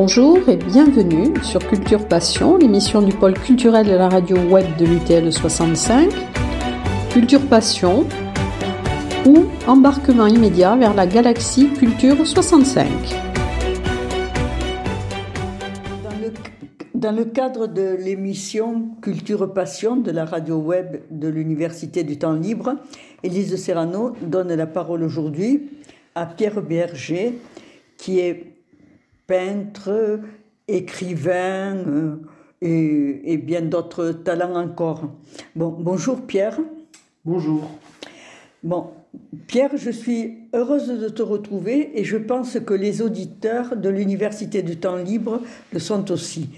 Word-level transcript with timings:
Bonjour 0.00 0.48
et 0.48 0.56
bienvenue 0.56 1.34
sur 1.42 1.58
Culture 1.58 2.06
Passion, 2.06 2.56
l'émission 2.56 3.02
du 3.02 3.12
pôle 3.12 3.34
culturel 3.34 3.84
de 3.84 3.96
la 3.96 4.08
radio 4.08 4.36
web 4.36 4.64
de 4.78 4.86
l'UTL 4.86 5.32
65. 5.32 6.08
Culture 7.10 7.44
Passion 7.48 8.06
ou 9.26 9.46
embarquement 9.66 10.28
immédiat 10.28 10.76
vers 10.76 10.94
la 10.94 11.04
galaxie 11.04 11.72
Culture 11.72 12.24
65. 12.24 12.86
Dans 16.94 17.10
le 17.10 17.24
cadre 17.24 17.66
de 17.66 17.96
l'émission 17.98 18.90
Culture 19.02 19.52
Passion 19.52 19.96
de 19.96 20.12
la 20.12 20.26
radio 20.26 20.58
web 20.58 21.00
de 21.10 21.26
l'Université 21.26 22.04
du 22.04 22.20
Temps 22.20 22.34
Libre, 22.34 22.76
Élise 23.24 23.56
Serrano 23.56 24.12
donne 24.22 24.54
la 24.54 24.68
parole 24.68 25.02
aujourd'hui 25.02 25.70
à 26.14 26.24
Pierre 26.24 26.62
Berger, 26.62 27.36
qui 27.96 28.20
est 28.20 28.57
peintre, 29.28 30.20
écrivain 30.66 31.76
euh, 31.86 32.16
et, 32.62 33.36
bien 33.36 33.60
d'autres 33.60 34.10
talents 34.10 34.56
encore. 34.56 35.02
Bon, 35.54 35.68
bonjour 35.68 36.22
Pierre. 36.22 36.58
Bonjour. 37.26 37.70
Bon, 38.62 38.86
Pierre, 39.46 39.76
je 39.76 39.90
suis 39.90 40.48
heureuse 40.54 40.88
de 40.88 41.08
te 41.10 41.22
retrouver 41.22 42.00
et 42.00 42.04
je 42.04 42.16
pense 42.16 42.58
que 42.58 42.72
les 42.72 43.02
auditeurs 43.02 43.76
de 43.76 43.90
l'Université 43.90 44.62
du 44.62 44.78
Temps 44.78 44.96
Libre 44.96 45.42
le 45.72 45.78
sont 45.78 46.10
aussi. 46.10 46.48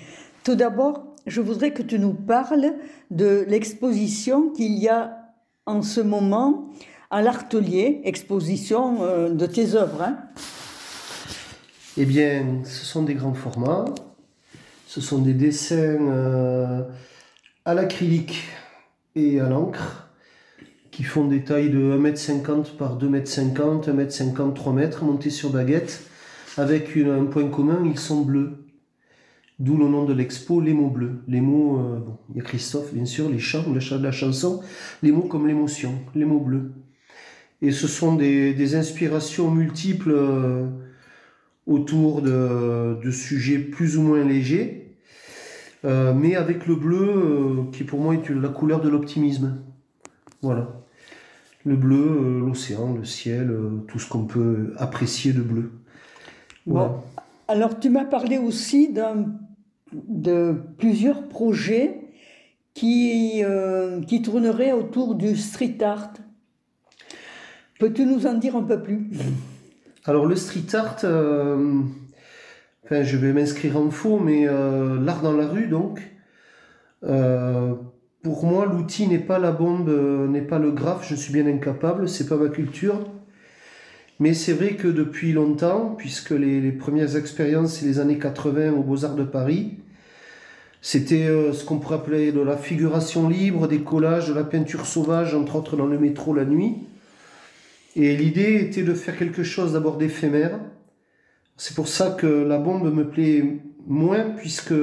Tout 0.45 0.55
d'abord, 0.55 1.05
je 1.27 1.41
voudrais 1.41 1.73
que 1.73 1.82
tu 1.82 1.98
nous 1.98 2.15
parles 2.15 2.73
de 3.10 3.45
l'exposition 3.48 4.51
qu'il 4.51 4.79
y 4.79 4.88
a 4.88 5.18
en 5.66 5.82
ce 5.82 6.01
moment 6.01 6.71
à 7.10 7.21
l'Artelier, 7.21 8.01
exposition 8.04 9.02
euh, 9.02 9.29
de 9.29 9.46
tes 9.46 9.74
œuvres. 9.74 10.02
Hein. 10.02 10.18
Eh 11.96 12.05
bien, 12.05 12.63
ce 12.65 12.85
sont 12.85 13.02
des 13.02 13.15
grands 13.15 13.35
formats. 13.35 13.85
Ce 14.87 15.01
sont 15.01 15.19
des 15.19 15.35
dessins 15.35 15.77
euh, 15.77 16.82
à 17.65 17.74
l'acrylique 17.74 18.45
et 19.16 19.41
à 19.41 19.49
l'encre 19.49 20.09
qui 20.91 21.02
font 21.02 21.27
des 21.27 21.43
tailles 21.43 21.71
de 21.71 21.99
1m50 21.99 22.77
par 22.77 22.99
2m50, 22.99 23.88
1m50, 23.88 24.55
3m, 24.55 25.05
montés 25.05 25.30
sur 25.30 25.51
baguette, 25.51 26.02
avec 26.57 26.97
un 26.97 27.24
point 27.24 27.49
commun, 27.49 27.82
ils 27.85 27.99
sont 27.99 28.23
bleus. 28.23 28.66
D'où 29.59 29.77
le 29.77 29.88
nom 29.88 30.04
de 30.04 30.13
l'expo, 30.13 30.60
les 30.60 30.75
mots 30.75 30.91
bleus. 30.91 31.23
Les 31.29 31.41
mots, 31.41 31.79
euh, 31.79 32.01
il 32.30 32.37
y 32.37 32.41
a 32.41 32.43
Christophe, 32.43 32.93
bien 32.95 33.04
sûr, 33.04 33.29
les 33.29 33.38
chants, 33.38 33.65
la 34.01 34.13
chanson, 34.13 34.60
les 35.02 35.13
mots 35.13 35.23
comme 35.23 35.47
l'émotion, 35.47 35.95
les 36.15 36.25
mots 36.25 36.41
bleus. 36.41 36.73
Et 37.63 37.73
ce 37.73 37.87
sont 37.87 38.15
des, 38.15 38.75
inspirations 38.75 39.51
multiples. 39.51 40.13
Euh, 40.13 40.66
autour 41.66 42.23
de, 42.23 43.11
sujets 43.11 43.59
plus 43.59 43.97
ou 43.97 44.03
moins 44.03 44.25
légers, 44.25 44.97
euh, 45.85 46.13
mais 46.15 46.37
avec 46.37 46.66
le 46.66 46.75
bleu 46.75 47.09
euh, 47.09 47.71
qui 47.73 47.85
pour 47.85 48.01
moi 48.01 48.15
est 48.15 48.29
la 48.30 48.49
couleur 48.49 48.80
de 48.80 48.89
l'optimisme. 48.89 49.63
Voilà. 50.43 50.69
Le 51.65 51.77
bleu, 51.77 51.97
euh, 51.97 52.41
l'océan, 52.41 52.95
le 52.95 53.05
ciel, 53.05 53.55
tout 53.88 53.99
ce 53.99 54.09
qu'on 54.09 54.25
peut 54.25 54.75
apprécier 54.77 55.33
de 55.33 55.43
bleu. 55.43 55.73
Bon. 56.66 57.01
Alors 57.49 57.79
tu 57.79 57.91
m'as 57.91 58.05
parlé 58.05 58.38
aussi 58.38 58.93
de 59.93 60.53
plusieurs 60.79 61.29
projets 61.29 62.01
qui, 62.75 63.43
qui 64.06 64.22
tourneraient 64.22 64.72
autour 64.72 65.16
du 65.16 65.37
street 65.37 65.78
art. 65.83 66.12
Peux-tu 67.81 68.05
nous 68.05 68.26
en 68.26 68.34
dire 68.34 68.56
un 68.56 68.62
peu 68.62 68.81
plus? 68.81 69.10
Alors 70.06 70.25
le 70.25 70.34
street 70.34 70.75
art, 70.75 70.97
euh, 71.05 71.83
enfin, 72.84 73.03
je 73.03 73.16
vais 73.19 73.33
m'inscrire 73.33 73.77
en 73.77 73.91
faux, 73.91 74.19
mais 74.19 74.49
euh, 74.49 74.99
l'art 75.00 75.21
dans 75.21 75.34
la 75.34 75.47
rue 75.47 75.66
donc. 75.66 76.00
Euh, 77.05 77.75
pour 78.22 78.47
moi, 78.47 78.66
l'outil 78.66 79.06
n'est 79.09 79.19
pas 79.19 79.38
la 79.38 79.53
bombe, 79.53 79.91
n'est 80.28 80.43
pas 80.43 80.59
le 80.59 80.71
graphe, 80.72 81.06
je 81.09 81.15
suis 81.15 81.33
bien 81.33 81.47
incapable, 81.47 82.09
c'est 82.09 82.28
pas 82.28 82.37
ma 82.37 82.49
culture. 82.49 82.99
Mais 84.19 84.34
c'est 84.34 84.53
vrai 84.53 84.75
que 84.75 84.88
depuis 84.88 85.33
longtemps, 85.33 85.94
puisque 85.97 86.31
les, 86.31 86.72
premières 86.72 87.17
expériences, 87.17 87.78
c'est 87.78 87.87
les 87.87 87.99
années 87.99 88.19
80 88.19 88.72
aux 88.72 88.82
Beaux-Arts 88.82 89.17
de 89.17 89.25
Paris, 89.25 89.78
c'était 90.82 91.28
ce 91.55 91.65
qu'on 91.65 91.78
pourrait 91.78 91.97
appeler 91.97 92.32
de 92.32 92.41
la 92.41 92.59
figuration 92.59 93.27
libre, 93.31 93.69
des 93.69 93.81
collages, 93.81 94.28
de 94.28 94.34
la 94.34 94.44
peinture 94.44 94.84
sauvage, 94.84 95.34
entre 95.34 95.56
autres 95.56 95.77
dans 95.77 95.87
le 95.87 95.99
métro 95.99 96.34
la 96.34 96.44
nuit. 96.44 96.77
Et 97.96 98.16
l'idée 98.16 98.60
était 98.60 98.82
de 98.82 98.94
faire 98.94 99.16
quelque 99.16 99.42
chose 99.42 99.72
d'abord 99.72 99.96
d'éphémère. 99.96 100.60
C'est 101.56 101.74
pour 101.74 101.88
ça 101.88 102.16
que 102.18 102.26
la 102.26 102.58
bombe 102.58 102.92
me 102.94 103.08
plaît 103.08 103.60
moins, 103.86 104.30
puisque 104.30 104.74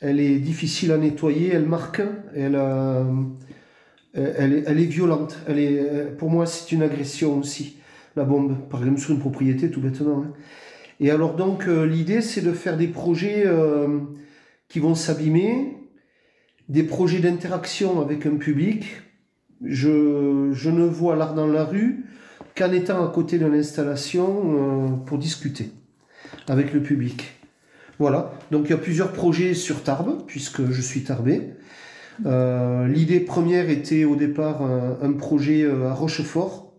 elle 0.00 0.20
est 0.20 0.38
difficile 0.38 0.92
à 0.92 0.98
nettoyer, 0.98 1.50
elle 1.52 1.66
marque, 1.66 2.02
elle, 2.34 2.56
euh, 2.56 3.04
elle, 4.14 4.80
est, 4.80 4.84
violente. 4.84 5.38
Elle 5.46 5.58
est, 5.58 6.16
pour 6.16 6.30
moi, 6.30 6.46
c'est 6.46 6.72
une 6.72 6.82
agression 6.82 7.38
aussi, 7.38 7.76
la 8.16 8.24
bombe, 8.24 8.68
par 8.68 8.80
exemple 8.80 9.00
sur 9.00 9.12
une 9.12 9.20
propriété, 9.20 9.70
tout 9.70 9.80
bêtement. 9.80 10.24
Hein. 10.24 10.32
Et 11.00 11.10
alors 11.10 11.34
donc, 11.34 11.68
euh, 11.68 11.86
l'idée, 11.86 12.20
c'est 12.20 12.40
de 12.40 12.52
faire 12.52 12.76
des 12.76 12.88
projets 12.88 13.44
euh, 13.46 14.00
qui 14.68 14.80
vont 14.80 14.94
s'abîmer, 14.94 15.76
des 16.68 16.82
projets 16.82 17.20
d'interaction 17.20 18.00
avec 18.00 18.26
un 18.26 18.36
public, 18.36 18.86
je, 19.64 20.68
ne 20.70 20.84
vois 20.84 21.16
l'art 21.16 21.34
dans 21.34 21.46
la 21.46 21.64
rue 21.64 22.04
qu'en 22.56 22.72
étant 22.72 23.04
à 23.04 23.12
côté 23.12 23.38
de 23.38 23.46
l'installation 23.46 24.26
euh, 24.28 24.88
pour 25.06 25.18
discuter 25.18 25.70
avec 26.48 26.72
le 26.72 26.82
public. 26.82 27.34
Voilà, 27.98 28.32
donc 28.50 28.66
il 28.66 28.70
y 28.70 28.74
a 28.74 28.78
plusieurs 28.78 29.12
projets 29.12 29.54
sur 29.54 29.82
Tarbes, 29.82 30.22
puisque 30.26 30.70
je 30.70 30.80
suis 30.80 31.02
tarbé. 31.02 31.54
Euh, 32.26 32.86
l'idée 32.86 33.20
première 33.20 33.70
était 33.70 34.04
au 34.04 34.16
départ 34.16 34.62
un, 34.62 35.12
projet 35.12 35.62
euh, 35.62 35.88
à 35.88 35.94
Rochefort 35.94 36.72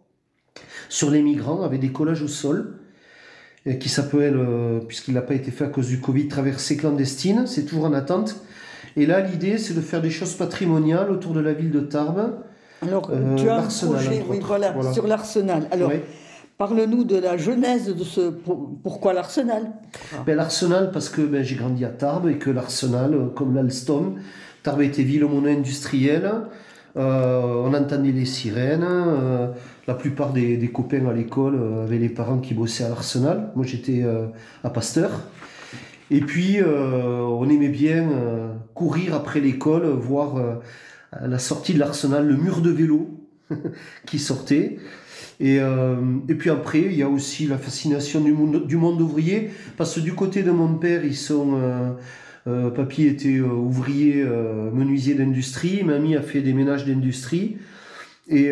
sur 0.88 1.12
les 1.12 1.22
migrants 1.22 1.64
avec 1.64 1.82
des 1.82 1.92
collages 1.92 2.22
au 2.22 2.28
sol 2.28 2.76
qui 3.80 3.90
s'appelle, 3.90 4.40
puisqu'il 4.88 5.14
n'a 5.14 5.22
pas 5.22 5.36
été 5.36 5.52
fait 5.52 5.66
à 5.66 5.68
cause 5.68 5.88
du 5.90 6.00
Covid, 6.00 6.30
Traversée 6.30 6.78
clandestine. 6.78 7.46
C'est 7.46 7.66
toujours 7.66 7.86
en 7.86 7.94
attente. 7.94 8.42
Et 8.96 9.06
là, 9.06 9.20
l'idée, 9.20 9.60
c'est 9.60 9.76
de 9.76 9.82
faire 9.82 10.02
des 10.02 10.10
choses 10.10 10.34
patrimoniales 10.34 11.12
autour 11.12 11.34
de 11.34 11.42
la 11.42 11.54
ville 11.54 11.70
de 11.70 11.82
Tarbes 11.82 12.40
alors, 12.82 13.10
euh, 13.12 13.36
tu 13.36 13.50
as 13.50 13.58
un 13.58 13.68
projet 13.68 14.24
oui, 14.30 14.40
voilà, 14.42 14.74
sur 14.94 15.06
l'arsenal. 15.08 15.68
Alors, 15.72 15.92
parle-nous 16.58 17.04
de 17.04 17.18
la 17.18 17.38
genèse 17.38 17.94
de 17.94 18.04
ce. 18.04 18.30
Pourquoi 18.84 19.14
l'arsenal? 19.14 19.72
Ben, 20.26 20.36
L'arsenal, 20.36 20.92
parce 20.92 21.10
que 21.10 21.22
ben, 21.22 21.44
j'ai 21.44 21.56
grandi 21.56 21.84
à 21.84 21.90
Tarbes 21.90 22.30
et 22.30 22.38
que 22.38 22.50
l'arsenal, 22.50 23.14
euh, 23.14 23.26
comme 23.28 23.54
l'Alstom, 23.54 24.16
Tarbes 24.64 24.82
était 24.82 25.04
ville 25.04 25.26
mono-industrielle. 25.26 26.32
Euh, 26.98 27.64
on 27.66 27.74
entendait 27.74 28.12
les 28.12 28.26
sirènes. 28.26 28.86
la 29.88 29.94
plupart 29.94 30.34
des, 30.34 30.58
des 30.58 30.70
copains 30.70 31.06
à 31.06 31.14
l'école 31.14 31.60
avaient 31.84 32.00
les 32.00 32.10
parents 32.10 32.40
qui 32.40 32.54
bossaient 32.54 32.84
à 32.84 32.90
l'arsenal. 32.90 33.52
Moi, 33.56 33.66
j'étais 33.66 34.04
à 34.64 34.70
Pasteur. 34.70 35.12
Et 36.10 36.20
puis, 36.22 36.58
on 36.64 37.48
aimait 37.48 37.70
bien 37.70 38.10
courir 38.74 39.14
après 39.14 39.40
l'école, 39.40 39.86
voir 39.86 40.36
la 41.12 41.40
sortie 41.40 41.74
de 41.74 41.80
l'arsenal, 41.80 42.28
le 42.28 42.36
mur 42.36 42.62
de 42.62 42.70
vélo 42.70 43.10
qui 44.06 44.20
sortait. 44.20 44.80
Et, 45.40 45.60
euh, 45.60 45.96
et, 46.28 46.36
puis 46.36 46.50
après, 46.50 46.82
il 46.82 46.94
y 46.94 47.04
a 47.04 47.10
aussi 47.10 47.48
la 47.48 47.58
fascination 47.58 48.20
du 48.22 48.34
monde, 48.34 48.68
du 48.68 48.76
monde 48.76 49.02
ouvrier, 49.02 49.52
parce 49.78 49.96
que 49.96 50.00
du 50.02 50.14
côté 50.14 50.44
de 50.44 50.52
mon 50.52 50.76
père, 50.76 51.06
ils 51.06 51.16
sont... 51.16 51.56
Euh, 51.56 51.92
euh 52.48 52.70
papy 52.70 53.04
était 53.06 53.40
ouvrier, 53.42 54.24
menuisier 54.74 55.14
d'industrie, 55.14 55.84
mamie 55.84 56.16
a 56.16 56.22
fait 56.22 56.42
des 56.42 56.54
ménages 56.54 56.86
d'industrie, 56.86 57.58
et 58.30 58.52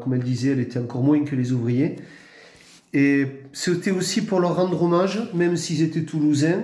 comme 0.00 0.14
elle 0.14 0.22
disait, 0.22 0.50
elle 0.50 0.60
était 0.60 0.78
encore 0.78 1.02
moins 1.02 1.24
que 1.24 1.34
les 1.34 1.52
ouvriers. 1.52 1.96
Et 2.92 3.26
c'était 3.52 3.90
aussi 3.90 4.22
pour 4.22 4.38
leur 4.38 4.54
rendre 4.54 4.80
hommage, 4.80 5.30
même 5.34 5.56
s'ils 5.56 5.82
étaient 5.82 6.04
toulousains. 6.04 6.62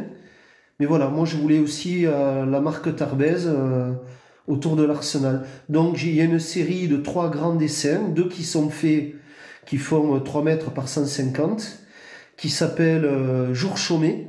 Mais 0.78 0.86
voilà, 0.86 1.08
moi 1.08 1.26
je 1.26 1.36
voulais 1.36 1.58
aussi 1.58 2.02
la 2.02 2.60
marque 2.60 2.94
Tarbèze 2.94 3.50
autour 4.46 4.76
de 4.76 4.84
l'arsenal. 4.84 5.46
Donc 5.68 6.02
il 6.02 6.14
y 6.14 6.20
a 6.20 6.24
une 6.24 6.40
série 6.40 6.88
de 6.88 6.96
trois 6.96 7.30
grands 7.30 7.54
dessins, 7.54 8.08
deux 8.08 8.28
qui 8.28 8.44
sont 8.44 8.70
faits, 8.70 9.14
qui 9.66 9.78
font 9.78 10.18
3 10.18 10.40
euh, 10.40 10.44
mètres 10.44 10.70
par 10.72 10.88
150, 10.88 11.78
qui 12.36 12.48
s'appellent 12.48 13.04
euh, 13.04 13.54
Jour 13.54 13.78
chômé, 13.78 14.28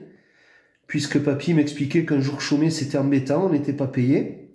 puisque 0.87 1.19
papy 1.19 1.53
m'expliquait 1.53 2.05
qu'un 2.05 2.19
jour 2.19 2.41
chômé 2.41 2.69
c'était 2.69 2.97
embêtant, 2.97 3.47
on 3.47 3.49
n'était 3.49 3.73
pas 3.73 3.87
payé. 3.87 4.49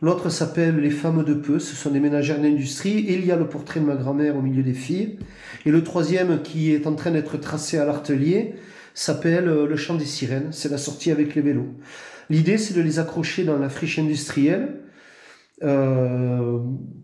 L'autre 0.00 0.30
s'appelle 0.30 0.76
Les 0.76 0.90
femmes 0.90 1.24
de 1.24 1.34
peu, 1.34 1.58
ce 1.58 1.74
sont 1.74 1.90
des 1.90 2.00
ménagères 2.00 2.40
d'industrie, 2.40 2.98
et 3.00 3.14
il 3.14 3.26
y 3.26 3.32
a 3.32 3.36
le 3.36 3.48
portrait 3.48 3.80
de 3.80 3.84
ma 3.84 3.96
grand-mère 3.96 4.36
au 4.36 4.42
milieu 4.42 4.62
des 4.62 4.72
filles. 4.72 5.18
Et 5.66 5.70
le 5.70 5.82
troisième 5.82 6.40
qui 6.42 6.72
est 6.72 6.86
en 6.86 6.94
train 6.94 7.10
d'être 7.10 7.36
tracé 7.36 7.78
à 7.78 7.84
l'artelier 7.84 8.54
s'appelle 8.94 9.48
euh, 9.48 9.66
Le 9.66 9.76
chant 9.76 9.94
des 9.94 10.04
sirènes, 10.04 10.48
c'est 10.52 10.70
la 10.70 10.78
sortie 10.78 11.10
avec 11.10 11.34
les 11.34 11.42
vélos. 11.42 11.74
L'idée 12.30 12.58
c'est 12.58 12.74
de 12.74 12.80
les 12.80 12.98
accrocher 12.98 13.44
dans 13.44 13.58
la 13.58 13.68
friche 13.68 13.98
industrielle, 13.98 14.80
euh, 15.62 16.58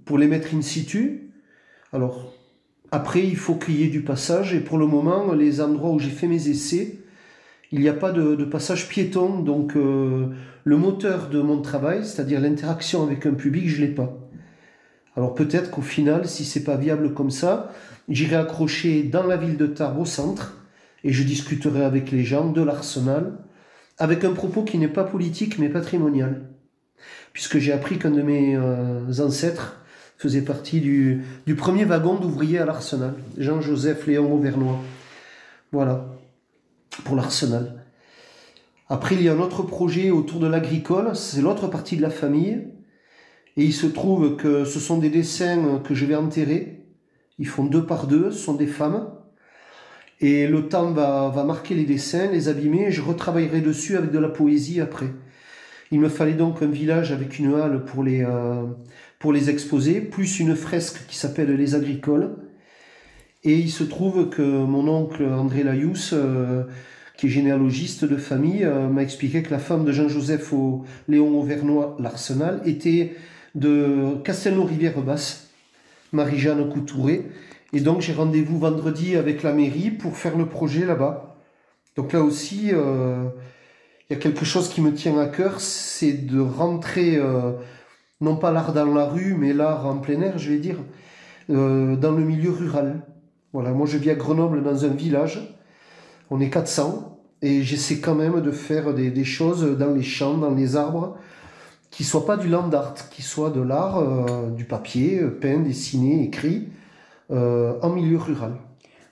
pour 0.04 0.18
les 0.18 0.28
mettre 0.28 0.54
in 0.54 0.62
situ. 0.62 1.32
Alors, 1.92 2.32
après, 2.92 3.24
il 3.26 3.36
faut 3.36 3.56
qu'il 3.56 3.80
y 3.80 3.84
ait 3.84 3.88
du 3.88 4.02
passage. 4.02 4.54
Et 4.54 4.60
pour 4.60 4.78
le 4.78 4.86
moment, 4.86 5.32
les 5.32 5.60
endroits 5.60 5.90
où 5.90 5.98
j'ai 5.98 6.10
fait 6.10 6.28
mes 6.28 6.48
essais, 6.48 6.98
il 7.72 7.80
n'y 7.80 7.88
a 7.88 7.94
pas 7.94 8.12
de, 8.12 8.44
passage 8.44 8.88
piéton, 8.88 9.40
donc 9.40 9.74
euh, 9.76 10.28
le 10.62 10.76
moteur 10.76 11.28
de 11.28 11.40
mon 11.40 11.60
travail, 11.60 12.04
c'est-à-dire 12.04 12.40
l'interaction 12.40 13.02
avec 13.02 13.26
un 13.26 13.34
public, 13.34 13.68
je 13.68 13.80
l'ai 13.80 13.88
pas. 13.88 14.16
Alors 15.16 15.34
peut-être 15.34 15.70
qu'au 15.70 15.82
final, 15.82 16.26
si 16.26 16.44
c'est 16.44 16.62
pas 16.62 16.76
viable 16.76 17.14
comme 17.14 17.30
ça, 17.30 17.72
j'irai 18.08 18.36
accrocher 18.36 19.02
dans 19.02 19.26
la 19.26 19.36
ville 19.36 19.56
de 19.56 19.66
Tarbes 19.66 19.98
au 19.98 20.04
centre 20.04 20.63
et 21.04 21.12
je 21.12 21.22
discuterai 21.22 21.84
avec 21.84 22.10
les 22.10 22.24
gens 22.24 22.50
de 22.50 22.62
l'arsenal 22.62 23.38
avec 23.98 24.24
un 24.24 24.32
propos 24.32 24.64
qui 24.64 24.78
n'est 24.78 24.88
pas 24.88 25.04
politique 25.04 25.58
mais 25.58 25.68
patrimonial. 25.68 26.48
Puisque 27.32 27.58
j'ai 27.58 27.72
appris 27.72 27.98
qu'un 27.98 28.10
de 28.10 28.22
mes 28.22 28.56
euh, 28.56 29.20
ancêtres 29.20 29.80
faisait 30.16 30.42
partie 30.42 30.80
du, 30.80 31.22
du 31.46 31.54
premier 31.54 31.84
wagon 31.84 32.14
d'ouvriers 32.16 32.58
à 32.58 32.64
l'arsenal, 32.64 33.14
Jean-Joseph 33.36 34.06
Léon 34.06 34.32
Auvernois. 34.32 34.80
Voilà 35.70 36.06
pour 37.04 37.16
l'arsenal. 37.16 37.84
Après, 38.88 39.14
il 39.14 39.22
y 39.22 39.28
a 39.28 39.32
un 39.32 39.40
autre 39.40 39.62
projet 39.62 40.10
autour 40.10 40.40
de 40.40 40.46
l'agricole, 40.46 41.16
c'est 41.16 41.40
l'autre 41.40 41.68
partie 41.68 41.96
de 41.96 42.02
la 42.02 42.10
famille. 42.10 42.68
Et 43.56 43.64
il 43.64 43.72
se 43.72 43.86
trouve 43.86 44.36
que 44.36 44.64
ce 44.64 44.80
sont 44.80 44.98
des 44.98 45.10
dessins 45.10 45.80
que 45.84 45.94
je 45.94 46.04
vais 46.06 46.16
enterrer. 46.16 46.84
Ils 47.38 47.48
font 47.48 47.64
deux 47.64 47.86
par 47.86 48.06
deux, 48.06 48.30
ce 48.30 48.38
sont 48.38 48.54
des 48.54 48.66
femmes. 48.66 49.08
Et 50.24 50.46
le 50.46 50.68
temps 50.68 50.90
va, 50.90 51.44
marquer 51.46 51.74
les 51.74 51.84
dessins, 51.84 52.30
les 52.32 52.48
abîmer, 52.48 52.86
et 52.86 52.90
je 52.90 53.02
retravaillerai 53.02 53.60
dessus 53.60 53.98
avec 53.98 54.10
de 54.10 54.18
la 54.18 54.30
poésie 54.30 54.80
après. 54.80 55.10
Il 55.90 56.00
me 56.00 56.08
fallait 56.08 56.32
donc 56.32 56.62
un 56.62 56.66
village 56.66 57.12
avec 57.12 57.38
une 57.38 57.52
halle 57.52 57.84
pour 57.84 58.02
les, 58.02 58.24
euh, 58.24 58.64
pour 59.18 59.34
les 59.34 59.50
exposer, 59.50 60.00
plus 60.00 60.40
une 60.40 60.56
fresque 60.56 61.02
qui 61.08 61.18
s'appelle 61.18 61.54
Les 61.54 61.74
Agricoles. 61.74 62.36
Et 63.42 63.58
il 63.58 63.70
se 63.70 63.84
trouve 63.84 64.30
que 64.30 64.40
mon 64.40 64.88
oncle 64.88 65.24
André 65.24 65.62
Layous, 65.62 66.14
euh, 66.14 66.62
qui 67.18 67.26
est 67.26 67.28
généalogiste 67.28 68.06
de 68.06 68.16
famille, 68.16 68.64
euh, 68.64 68.88
m'a 68.88 69.02
expliqué 69.02 69.42
que 69.42 69.50
la 69.50 69.58
femme 69.58 69.84
de 69.84 69.92
Jean-Joseph 69.92 70.54
Léon 71.06 71.38
Auvernois, 71.38 71.98
l'Arsenal, 72.00 72.62
était 72.64 73.12
de 73.54 74.14
Castelnau-Rivière-Basse, 74.24 75.50
Marie-Jeanne 76.12 76.66
Coutouré. 76.70 77.26
Et 77.74 77.80
donc 77.80 78.00
j'ai 78.00 78.14
rendez-vous 78.14 78.58
vendredi 78.58 79.16
avec 79.16 79.42
la 79.42 79.52
mairie 79.52 79.90
pour 79.90 80.16
faire 80.16 80.38
le 80.38 80.46
projet 80.46 80.86
là-bas. 80.86 81.36
Donc 81.96 82.14
là 82.14 82.22
aussi, 82.22 82.70
euh, 82.72 83.28
il 84.08 84.14
y 84.14 84.16
a 84.16 84.18
quelque 84.18 84.46
chose 84.46 84.70
qui 84.70 84.80
me 84.80 84.94
tient 84.94 85.18
à 85.18 85.26
cœur, 85.26 85.60
c'est 85.60 86.12
de 86.12 86.40
rentrer, 86.40 87.20
non 88.20 88.36
pas 88.36 88.52
l'art 88.52 88.72
dans 88.72 88.92
la 88.94 89.06
rue, 89.06 89.34
mais 89.34 89.52
l'art 89.52 89.86
en 89.86 89.98
plein 89.98 90.20
air, 90.20 90.38
je 90.38 90.50
vais 90.50 90.58
dire, 90.58 90.76
dans 91.48 92.12
le 92.12 92.24
milieu 92.24 92.50
rural. 92.50 93.02
Voilà, 93.52 93.70
moi 93.70 93.86
je 93.86 93.98
vis 93.98 94.10
à 94.10 94.14
Grenoble 94.14 94.62
dans 94.62 94.84
un 94.84 94.88
village, 94.88 95.56
on 96.30 96.40
est 96.40 96.50
400, 96.50 97.14
et 97.44 97.62
j'essaie 97.62 98.00
quand 98.00 98.14
même 98.14 98.40
de 98.40 98.50
faire 98.50 98.94
des, 98.94 99.24
choses 99.24 99.76
dans 99.78 99.90
les 99.90 100.02
champs, 100.02 100.38
dans 100.38 100.54
les 100.54 100.76
arbres, 100.76 101.18
qui 101.90 102.02
soient 102.02 102.24
pas 102.24 102.38
du 102.38 102.48
land 102.48 102.70
art, 102.72 102.94
qui 103.10 103.20
soient 103.20 103.50
de 103.50 103.60
l'art, 103.60 103.98
euh, 103.98 104.50
du 104.50 104.64
papier, 104.64 105.20
euh, 105.20 105.28
peint, 105.28 105.58
dessiné, 105.58 106.24
écrit, 106.24 106.56
euh, 106.56 106.83
en 107.30 107.90
milieu 107.90 108.18
rural. 108.18 108.52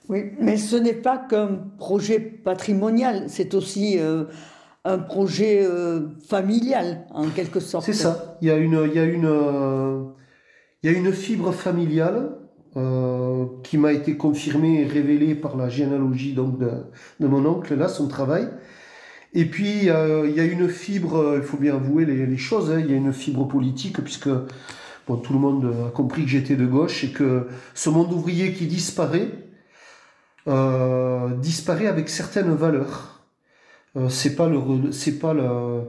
Oui, 0.09 0.31
mais 0.39 0.57
ce 0.57 0.75
n'est 0.75 0.93
pas 0.93 1.17
qu'un 1.17 1.59
projet 1.77 2.19
patrimonial, 2.19 3.25
c'est 3.27 3.53
aussi 3.53 3.97
un 4.85 4.97
projet 4.97 5.65
familial, 6.27 7.05
en 7.11 7.29
quelque 7.29 7.59
sorte. 7.59 7.85
C'est 7.85 7.93
ça, 7.93 8.37
il 8.41 8.49
y 8.49 8.51
a 8.51 8.57
une, 8.57 8.85
il 8.85 8.93
y 8.93 8.99
a 8.99 9.05
une, 9.05 10.11
il 10.83 10.91
y 10.91 10.93
a 10.93 10.97
une 10.97 11.13
fibre 11.13 11.53
familiale 11.53 12.35
euh, 12.75 13.45
qui 13.63 13.77
m'a 13.77 13.93
été 13.93 14.17
confirmé 14.17 14.81
et 14.81 14.85
révélé 14.85 15.35
par 15.35 15.55
la 15.55 15.69
généalogie 15.69 16.33
donc 16.33 16.57
de, 16.57 16.71
de 17.19 17.27
mon 17.27 17.45
oncle, 17.45 17.75
là, 17.75 17.87
son 17.87 18.07
travail. 18.07 18.47
Et 19.35 19.45
puis, 19.45 19.89
euh, 19.89 20.27
il 20.27 20.35
y 20.35 20.39
a 20.39 20.43
une 20.43 20.67
fibre, 20.67 21.17
euh, 21.17 21.37
il 21.37 21.43
faut 21.43 21.57
bien 21.57 21.75
avouer 21.75 22.05
les, 22.05 22.25
les 22.25 22.37
choses, 22.37 22.71
hein, 22.71 22.79
il 22.79 22.89
y 22.89 22.93
a 22.93 22.97
une 22.97 23.13
fibre 23.13 23.47
politique, 23.47 24.01
puisque 24.03 24.29
bon, 25.07 25.17
tout 25.17 25.33
le 25.33 25.39
monde 25.39 25.73
a 25.87 25.89
compris 25.91 26.23
que 26.23 26.29
j'étais 26.29 26.55
de 26.55 26.65
gauche 26.65 27.03
et 27.03 27.09
que 27.09 27.47
ce 27.73 27.89
monde 27.89 28.11
ouvrier 28.13 28.53
qui 28.53 28.67
disparaît, 28.67 29.29
euh, 30.47 31.29
disparaît 31.35 31.87
avec 31.87 32.09
certaines 32.09 32.53
valeurs. 32.53 33.25
Euh, 33.95 34.09
c'est 34.09 34.35
pas 34.35 34.47
le, 34.47 34.91
c'est 34.91 35.19
pas 35.19 35.33
le, 35.33 35.87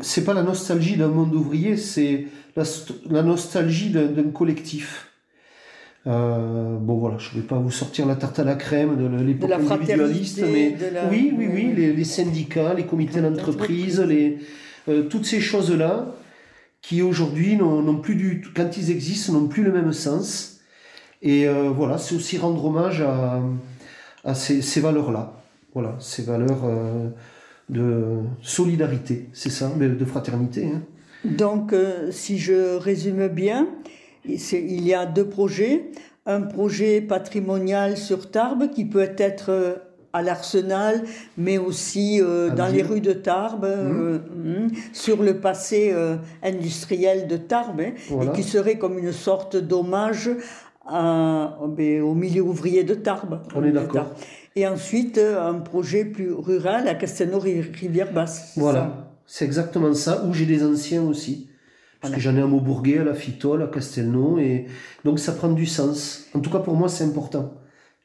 c'est 0.00 0.24
pas 0.24 0.34
la 0.34 0.42
nostalgie 0.42 0.96
d'un 0.96 1.08
monde 1.08 1.34
ouvrier, 1.34 1.76
c'est 1.76 2.26
la, 2.56 2.64
la 3.10 3.22
nostalgie 3.22 3.90
d'un 3.90 4.30
collectif. 4.30 5.08
Euh, 6.06 6.78
bon 6.78 6.96
voilà, 6.96 7.18
je 7.18 7.36
ne 7.36 7.40
vais 7.40 7.46
pas 7.46 7.58
vous 7.58 7.70
sortir 7.70 8.06
la 8.06 8.16
tarte 8.16 8.40
à 8.40 8.44
la 8.44 8.56
crème 8.56 8.96
de 8.96 9.22
l'époque 9.22 9.52
individualiste, 9.52 10.42
mais 10.42 10.76
oui, 11.10 11.32
oui, 11.36 11.48
oui, 11.52 11.72
les, 11.76 11.92
les, 11.92 12.04
syndicats, 12.04 12.74
les 12.74 12.86
comités 12.86 13.20
d'entreprise, 13.20 14.00
les 14.00 14.38
euh, 14.88 15.04
toutes 15.04 15.26
ces 15.26 15.40
choses-là 15.40 16.12
qui 16.82 17.00
aujourd'hui 17.00 17.56
n'ont 17.56 17.96
plus 17.98 18.16
du 18.16 18.42
quand 18.54 18.76
ils 18.76 18.90
existent, 18.90 19.32
n'ont 19.32 19.46
plus 19.46 19.62
le 19.62 19.72
même 19.72 19.92
sens. 19.92 20.60
Et 21.22 21.46
euh, 21.46 21.70
voilà, 21.70 21.98
c'est 21.98 22.16
aussi 22.16 22.36
rendre 22.36 22.64
hommage 22.64 23.02
à, 24.24 24.34
ces, 24.34 24.80
valeurs-là. 24.80 25.40
Voilà, 25.72 25.96
ces 26.00 26.24
valeurs 26.24 26.64
euh, 26.64 27.08
de 27.68 28.18
solidarité, 28.42 29.28
c'est 29.32 29.50
ça, 29.50 29.70
de 29.70 30.04
fraternité. 30.04 30.66
Hein. 30.74 30.82
Donc, 31.24 31.72
euh, 31.72 32.10
si 32.10 32.38
je 32.38 32.76
résume 32.76 33.28
bien, 33.28 33.68
il 34.24 34.84
y 34.84 34.92
a 34.92 35.06
deux 35.06 35.26
projets. 35.26 35.92
Un 36.26 36.40
projet 36.40 37.00
patrimonial 37.00 37.96
sur 37.96 38.30
Tarbes 38.30 38.70
qui 38.70 38.84
peut 38.84 39.10
être 39.16 39.80
à 40.12 40.22
l'Arsenal, 40.22 41.02
mais 41.36 41.58
aussi 41.58 42.20
euh, 42.20 42.50
dans 42.50 42.66
les 42.66 42.82
rues 42.82 43.00
de 43.00 43.12
Tarbes, 43.12 43.64
euh, 43.64 44.18
mmh. 44.18 44.68
sur 44.92 45.22
le 45.22 45.38
passé 45.38 45.94
industriel 46.42 47.26
de 47.28 47.36
Tarbes, 47.36 47.80
hein, 47.80 47.92
et 48.22 48.32
qui 48.34 48.42
serait 48.42 48.78
comme 48.78 48.98
une 48.98 49.12
sorte 49.12 49.56
d'hommage 49.56 50.30
ben, 50.86 52.02
au 52.02 52.14
milieu 52.14 52.42
ouvrier 52.42 52.84
de 52.84 52.94
Tarbes. 52.94 53.40
On 53.54 53.64
est 53.64 53.72
d'accord. 53.72 54.10
Et 54.54 54.66
ensuite, 54.66 55.18
un 55.18 55.54
projet 55.54 56.04
plus 56.04 56.32
rural 56.32 56.86
à 56.88 56.94
Castelnau-Rivière-Basse. 56.94 58.52
Voilà, 58.56 59.08
c'est 59.26 59.44
exactement 59.44 59.94
ça, 59.94 60.24
où 60.24 60.34
j'ai 60.34 60.46
des 60.46 60.62
anciens 60.64 61.02
aussi. 61.02 61.48
Parce 62.02 62.14
que 62.14 62.20
j'en 62.20 62.36
ai 62.36 62.40
à 62.40 62.46
Maubourguet, 62.46 62.98
à 62.98 63.04
la 63.04 63.14
Fitole, 63.14 63.62
à 63.62 63.68
Castelnau, 63.68 64.38
et 64.38 64.66
donc 65.04 65.20
ça 65.20 65.32
prend 65.32 65.48
du 65.48 65.66
sens. 65.66 66.26
En 66.34 66.40
tout 66.40 66.50
cas, 66.50 66.58
pour 66.58 66.74
moi, 66.74 66.88
c'est 66.88 67.04
important, 67.04 67.54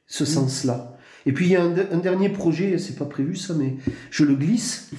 ce 0.05 0.23
mm. 0.23 0.27
sens-là. 0.27 0.96
Et 1.27 1.33
puis, 1.33 1.45
il 1.45 1.51
y 1.51 1.55
a 1.55 1.61
un, 1.61 1.97
dernier 1.97 2.29
projet, 2.29 2.77
c'est 2.77 2.95
pas 2.95 3.05
prévu 3.05 3.35
ça, 3.35 3.53
mais 3.53 3.75
je 4.09 4.23
le 4.23 4.33
glisse. 4.33 4.91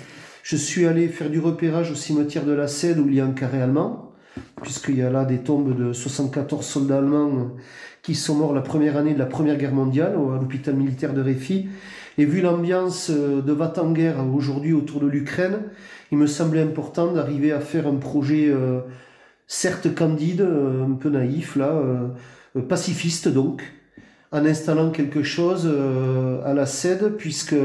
Je 0.42 0.56
suis 0.56 0.86
allé 0.86 1.08
faire 1.08 1.30
du 1.30 1.40
repérage 1.40 1.90
au 1.90 1.94
cimetière 1.94 2.44
de 2.44 2.52
la 2.52 2.68
Cède 2.68 2.98
où 2.98 3.08
il 3.08 3.14
y 3.14 3.20
a 3.20 3.24
un 3.24 3.32
carré 3.32 3.60
allemand, 3.60 4.12
puisqu'il 4.62 4.98
y 4.98 5.02
a 5.02 5.10
là 5.10 5.24
des 5.24 5.38
tombes 5.38 5.76
de 5.76 5.92
74 5.92 6.64
soldats 6.64 6.98
allemands 6.98 7.52
qui 8.02 8.14
sont 8.14 8.34
morts 8.34 8.52
la 8.52 8.60
première 8.60 8.96
année 8.96 9.14
de 9.14 9.18
la 9.18 9.26
Première 9.26 9.56
Guerre 9.56 9.74
mondiale 9.74 10.12
à 10.12 10.40
l'hôpital 10.40 10.74
militaire 10.74 11.14
de 11.14 11.22
Réfi. 11.22 11.68
Et 12.18 12.24
vu 12.24 12.40
l'ambiance 12.40 13.10
de 13.10 13.52
va-t-en-guerre 13.52 14.16
aujourd'hui 14.26 14.72
autour 14.72 15.00
de 15.00 15.06
l'Ukraine, 15.06 15.58
il 16.12 16.18
me 16.18 16.26
semblait 16.26 16.62
important 16.62 17.12
d'arriver 17.12 17.52
à 17.52 17.60
faire 17.60 17.86
un 17.86 17.96
projet 17.96 18.48
euh, 18.48 18.80
certes 19.46 19.94
candide, 19.94 20.42
euh, 20.42 20.84
un 20.84 20.92
peu 20.92 21.08
naïf 21.08 21.56
là, 21.56 21.72
euh, 21.72 22.62
pacifiste 22.68 23.28
donc, 23.28 23.62
en 24.30 24.44
installant 24.44 24.90
quelque 24.90 25.22
chose 25.22 25.66
à 26.44 26.52
la 26.52 26.66
CED, 26.66 27.14
puisque 27.16 27.56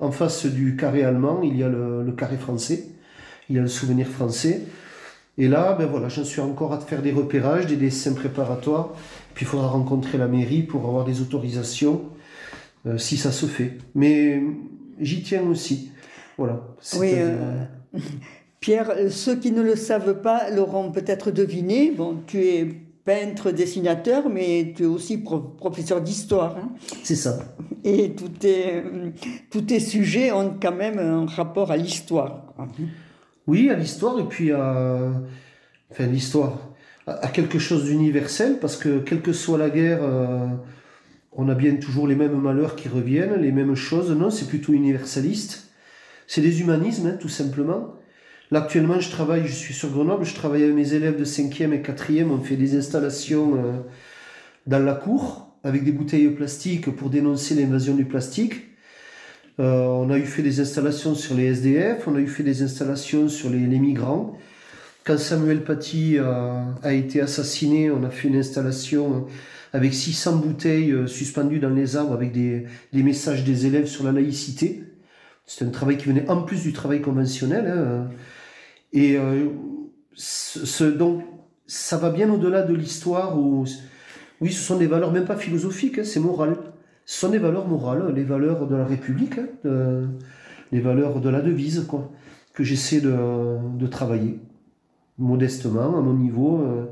en 0.00 0.10
face 0.10 0.46
du 0.46 0.76
carré 0.76 1.02
allemand, 1.04 1.40
il 1.42 1.56
y 1.56 1.62
a 1.62 1.68
le, 1.68 2.12
carré 2.16 2.36
français, 2.36 2.84
il 3.48 3.56
y 3.56 3.58
a 3.58 3.62
le 3.62 3.68
souvenir 3.68 4.06
français. 4.06 4.62
Et 5.38 5.48
là, 5.48 5.74
ben 5.78 5.86
voilà, 5.86 6.08
j'en 6.08 6.24
suis 6.24 6.40
encore 6.40 6.72
à 6.72 6.80
faire 6.80 7.02
des 7.02 7.12
repérages, 7.12 7.66
des 7.66 7.76
dessins 7.76 8.12
préparatoires, 8.12 8.94
puis 9.34 9.44
il 9.44 9.48
faudra 9.48 9.68
rencontrer 9.68 10.18
la 10.18 10.28
mairie 10.28 10.62
pour 10.62 10.86
avoir 10.86 11.04
des 11.04 11.22
autorisations, 11.22 12.02
si 12.98 13.16
ça 13.16 13.32
se 13.32 13.46
fait. 13.46 13.78
Mais 13.94 14.42
j'y 15.00 15.22
tiens 15.22 15.42
aussi. 15.42 15.90
Voilà. 16.38 16.62
Oui, 16.98 17.12
euh, 17.14 17.64
Pierre, 18.60 18.92
ceux 19.10 19.36
qui 19.36 19.52
ne 19.52 19.62
le 19.62 19.76
savent 19.76 20.20
pas 20.20 20.50
l'auront 20.50 20.90
peut-être 20.90 21.30
deviné. 21.30 21.90
Bon, 21.90 22.18
tu 22.26 22.40
es 22.44 22.68
peintre, 23.06 23.52
dessinateur, 23.52 24.28
mais 24.28 24.74
tu 24.76 24.82
es 24.82 24.86
aussi 24.86 25.18
professeur 25.18 26.02
d'histoire. 26.02 26.56
Hein. 26.58 26.70
C'est 27.04 27.14
ça. 27.14 27.38
Et 27.84 28.14
tous 28.14 28.28
tes, 28.28 28.82
tous 29.50 29.62
tes 29.62 29.80
sujets 29.80 30.32
ont 30.32 30.56
quand 30.60 30.74
même 30.74 30.98
un 30.98 31.24
rapport 31.24 31.70
à 31.70 31.76
l'histoire. 31.76 32.52
Oui, 33.46 33.70
à 33.70 33.76
l'histoire, 33.76 34.18
et 34.18 34.24
puis 34.24 34.50
à. 34.50 35.12
Enfin, 35.90 36.06
l'histoire. 36.06 36.58
À 37.06 37.28
quelque 37.28 37.60
chose 37.60 37.84
d'universel, 37.84 38.58
parce 38.60 38.76
que 38.76 38.98
quelle 38.98 39.22
que 39.22 39.32
soit 39.32 39.58
la 39.58 39.70
guerre, 39.70 40.00
euh, 40.02 40.48
on 41.30 41.48
a 41.48 41.54
bien 41.54 41.76
toujours 41.76 42.08
les 42.08 42.16
mêmes 42.16 42.36
malheurs 42.36 42.74
qui 42.74 42.88
reviennent, 42.88 43.40
les 43.40 43.52
mêmes 43.52 43.76
choses. 43.76 44.10
Non, 44.10 44.30
c'est 44.30 44.48
plutôt 44.48 44.72
universaliste. 44.72 45.68
C'est 46.26 46.40
des 46.40 46.60
humanismes, 46.60 47.06
hein, 47.06 47.16
tout 47.20 47.28
simplement. 47.28 47.94
Là, 48.52 48.60
actuellement, 48.62 49.00
je 49.00 49.10
travaille, 49.10 49.44
je 49.44 49.52
suis 49.52 49.74
sur 49.74 49.90
Grenoble, 49.90 50.24
je 50.24 50.34
travaille 50.34 50.62
avec 50.62 50.76
mes 50.76 50.94
élèves 50.94 51.18
de 51.18 51.24
5e 51.24 51.72
et 51.72 51.82
4e, 51.82 52.30
on 52.30 52.40
fait 52.40 52.54
des 52.54 52.76
installations 52.76 53.56
euh, 53.56 53.72
dans 54.68 54.78
la 54.78 54.94
cour 54.94 55.48
avec 55.64 55.82
des 55.82 55.90
bouteilles 55.90 56.28
plastiques 56.28 56.94
pour 56.94 57.10
dénoncer 57.10 57.56
l'invasion 57.56 57.94
du 57.96 58.04
plastique. 58.04 58.68
on 59.58 60.08
a 60.10 60.16
eu 60.16 60.26
fait 60.26 60.42
des 60.42 60.60
installations 60.60 61.16
sur 61.16 61.34
les 61.34 61.46
SDF, 61.46 62.06
on 62.06 62.14
a 62.14 62.20
eu 62.20 62.28
fait 62.28 62.44
des 62.44 62.62
installations 62.62 63.28
sur 63.28 63.50
les, 63.50 63.58
migrants. 63.58 64.38
Quand 65.02 65.18
Samuel 65.18 65.64
Paty 65.64 66.18
a, 66.18 66.92
été 66.92 67.20
assassiné, 67.20 67.90
on 67.90 68.04
a 68.04 68.10
fait 68.10 68.28
une 68.28 68.36
installation 68.36 69.26
avec 69.72 69.92
600 69.92 70.36
bouteilles 70.36 70.94
suspendues 71.08 71.58
dans 71.58 71.70
les 71.70 71.96
arbres 71.96 72.12
avec 72.12 72.30
des, 72.30 72.66
messages 72.92 73.42
des 73.42 73.66
élèves 73.66 73.86
sur 73.86 74.04
la 74.04 74.12
laïcité. 74.12 74.84
C'est 75.46 75.64
un 75.64 75.70
travail 75.70 75.96
qui 75.96 76.06
venait 76.06 76.28
en 76.28 76.42
plus 76.42 76.62
du 76.62 76.72
travail 76.72 77.00
conventionnel. 77.00 77.66
Hein. 77.66 78.08
Et 78.96 79.18
ce, 80.14 80.84
donc, 80.84 81.22
ça 81.66 81.98
va 81.98 82.10
bien 82.10 82.32
au-delà 82.32 82.62
de 82.62 82.74
l'histoire 82.74 83.38
où, 83.38 83.64
oui, 84.40 84.50
ce 84.50 84.62
sont 84.62 84.78
des 84.78 84.86
valeurs 84.86 85.12
même 85.12 85.26
pas 85.26 85.36
philosophiques, 85.36 85.98
hein, 85.98 86.04
c'est 86.04 86.18
moral. 86.20 86.56
Ce 87.04 87.20
sont 87.20 87.28
des 87.28 87.38
valeurs 87.38 87.68
morales, 87.68 88.12
les 88.14 88.24
valeurs 88.24 88.66
de 88.66 88.74
la 88.74 88.86
République, 88.86 89.38
hein, 89.38 90.08
les 90.72 90.80
valeurs 90.80 91.20
de 91.20 91.28
la 91.28 91.42
devise, 91.42 91.84
quoi, 91.86 92.10
que 92.54 92.64
j'essaie 92.64 93.02
de, 93.02 93.86
travailler 93.86 94.40
modestement, 95.18 95.98
à 95.98 96.00
mon 96.00 96.14
niveau, 96.14 96.60
euh, 96.60 96.86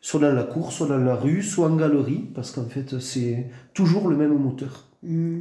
soit 0.00 0.20
dans 0.20 0.34
la 0.34 0.44
cour, 0.44 0.72
soit 0.72 0.86
dans 0.86 0.98
la 0.98 1.14
rue, 1.14 1.42
soit 1.42 1.68
en 1.68 1.76
galerie, 1.76 2.30
parce 2.34 2.50
qu'en 2.50 2.64
fait, 2.64 2.98
c'est 2.98 3.50
toujours 3.74 4.08
le 4.08 4.16
même 4.16 4.36
moteur. 4.36 4.86
Mmh. 5.02 5.40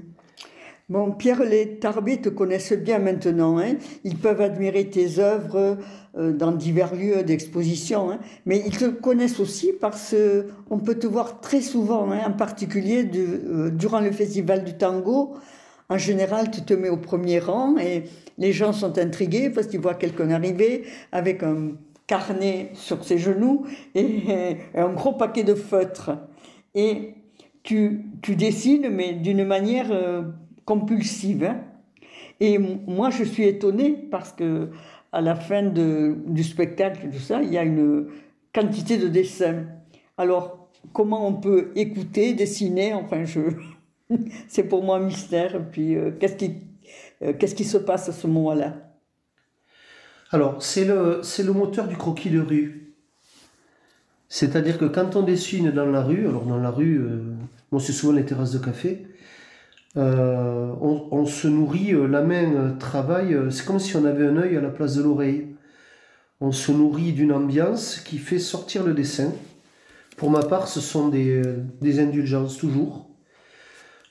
Bon, 0.90 1.12
Pierre, 1.12 1.44
les 1.44 1.80
Tarbés 1.80 2.22
te 2.22 2.30
connaissent 2.30 2.72
bien 2.72 3.00
maintenant. 3.00 3.58
Hein. 3.58 3.76
Ils 4.06 4.16
peuvent 4.16 4.40
admirer 4.40 4.90
tes 4.90 5.20
œuvres 5.20 5.78
euh, 6.18 6.32
dans 6.32 6.54
divers 6.54 6.96
lieux 6.96 7.24
d'exposition, 7.24 8.10
hein. 8.10 8.20
mais 8.46 8.64
ils 8.66 8.78
te 8.78 8.86
connaissent 8.86 9.42
aussi 9.42 9.74
parce 9.74 10.16
qu'on 10.70 10.80
peut 10.80 10.96
te 10.96 11.06
voir 11.06 11.42
très 11.42 11.60
souvent, 11.60 12.10
hein, 12.10 12.22
en 12.28 12.32
particulier 12.32 13.06
euh, 13.14 13.70
durant 13.70 14.00
le 14.00 14.12
festival 14.12 14.64
du 14.64 14.78
tango. 14.78 15.36
En 15.90 15.98
général, 15.98 16.52
tu 16.52 16.62
te 16.62 16.74
mets 16.74 16.88
au 16.88 16.96
premier 16.96 17.40
rang 17.40 17.78
et 17.78 18.04
les 18.38 18.54
gens 18.54 18.72
sont 18.72 18.98
intrigués 18.98 19.50
parce 19.50 19.68
qu'ils 19.68 19.82
voient 19.82 19.94
quelqu'un 19.94 20.30
arriver 20.32 20.86
avec 21.12 21.44
un 21.44 21.72
carnet 22.08 22.72
sur 22.76 23.04
ses 23.04 23.18
genoux 23.18 23.66
et 23.94 24.56
un 24.74 24.94
gros 24.94 25.12
paquet 25.12 25.44
de 25.44 25.54
feutres. 25.54 26.12
Et 26.76 27.16
tu, 27.64 28.06
tu 28.22 28.38
dessines, 28.38 28.88
mais 28.90 29.12
d'une 29.12 29.44
manière... 29.44 29.92
Euh, 29.92 30.22
compulsive. 30.68 31.46
Hein. 31.46 31.62
Et 32.40 32.60
moi, 32.60 33.10
je 33.10 33.24
suis 33.24 33.46
étonnée 33.46 33.94
parce 34.12 34.32
que 34.34 34.70
à 35.12 35.22
la 35.22 35.34
fin 35.34 35.64
de, 35.64 36.16
du 36.28 36.44
spectacle, 36.44 37.08
tout 37.12 37.18
ça, 37.20 37.42
il 37.42 37.52
y 37.52 37.58
a 37.58 37.64
une 37.64 38.08
quantité 38.54 38.98
de 38.98 39.08
dessins. 39.08 39.64
Alors, 40.18 40.70
comment 40.94 41.26
on 41.28 41.34
peut 41.34 41.72
écouter, 41.76 42.34
dessiner? 42.34 42.94
Enfin, 42.94 43.24
je... 43.24 43.40
c'est 44.48 44.64
pour 44.64 44.84
moi 44.84 44.98
un 44.98 45.06
mystère. 45.06 45.60
puis, 45.72 45.96
euh, 45.96 46.12
qu'est-ce 46.20 46.36
qui, 46.36 46.58
euh, 47.24 47.34
qu'est-ce 47.34 47.56
qui 47.56 47.64
se 47.64 47.78
passe 47.78 48.10
à 48.10 48.12
ce 48.12 48.28
moment-là? 48.28 48.76
Alors, 50.32 50.62
c'est 50.62 50.84
le, 50.84 51.22
c'est 51.24 51.44
le 51.44 51.54
moteur 51.54 51.88
du 51.88 51.96
croquis 51.96 52.30
de 52.30 52.42
rue. 52.42 52.94
C'est-à-dire 54.28 54.78
que 54.78 54.86
quand 54.86 55.16
on 55.16 55.22
dessine 55.22 55.72
dans 55.72 55.86
la 55.86 56.04
rue, 56.04 56.28
alors 56.28 56.44
dans 56.44 56.58
la 56.58 56.70
rue, 56.70 56.98
euh, 56.98 57.24
bon, 57.72 57.80
c'est 57.80 57.94
souvent 57.94 58.12
les 58.12 58.26
terrasses 58.26 58.52
de 58.52 58.60
café, 58.60 59.07
euh, 59.98 60.74
on, 60.80 61.26
se 61.26 61.48
nourrit, 61.48 61.94
euh, 61.94 62.08
la 62.08 62.22
main 62.22 62.54
euh, 62.54 62.72
travaille, 62.78 63.36
c'est 63.50 63.66
comme 63.66 63.80
si 63.80 63.96
on 63.96 64.06
avait 64.06 64.28
un 64.28 64.38
œil 64.38 64.56
à 64.56 64.62
la 64.62 64.70
place 64.70 64.96
de 64.96 65.02
l'oreille. 65.02 65.48
On 66.40 66.52
se 66.52 66.72
nourrit 66.72 67.14
d'une 67.14 67.32
ambiance 67.32 67.98
qui 67.98 68.20
fait 68.20 68.38
sortir 68.38 68.84
le 68.84 68.94
dessin. 68.94 69.32
Pour 70.18 70.30
ma 70.30 70.44
part, 70.44 70.68
ce 70.68 70.80
sont 70.82 71.08
des, 71.10 72.00
indulgences 72.00 72.58
toujours. 72.58 73.08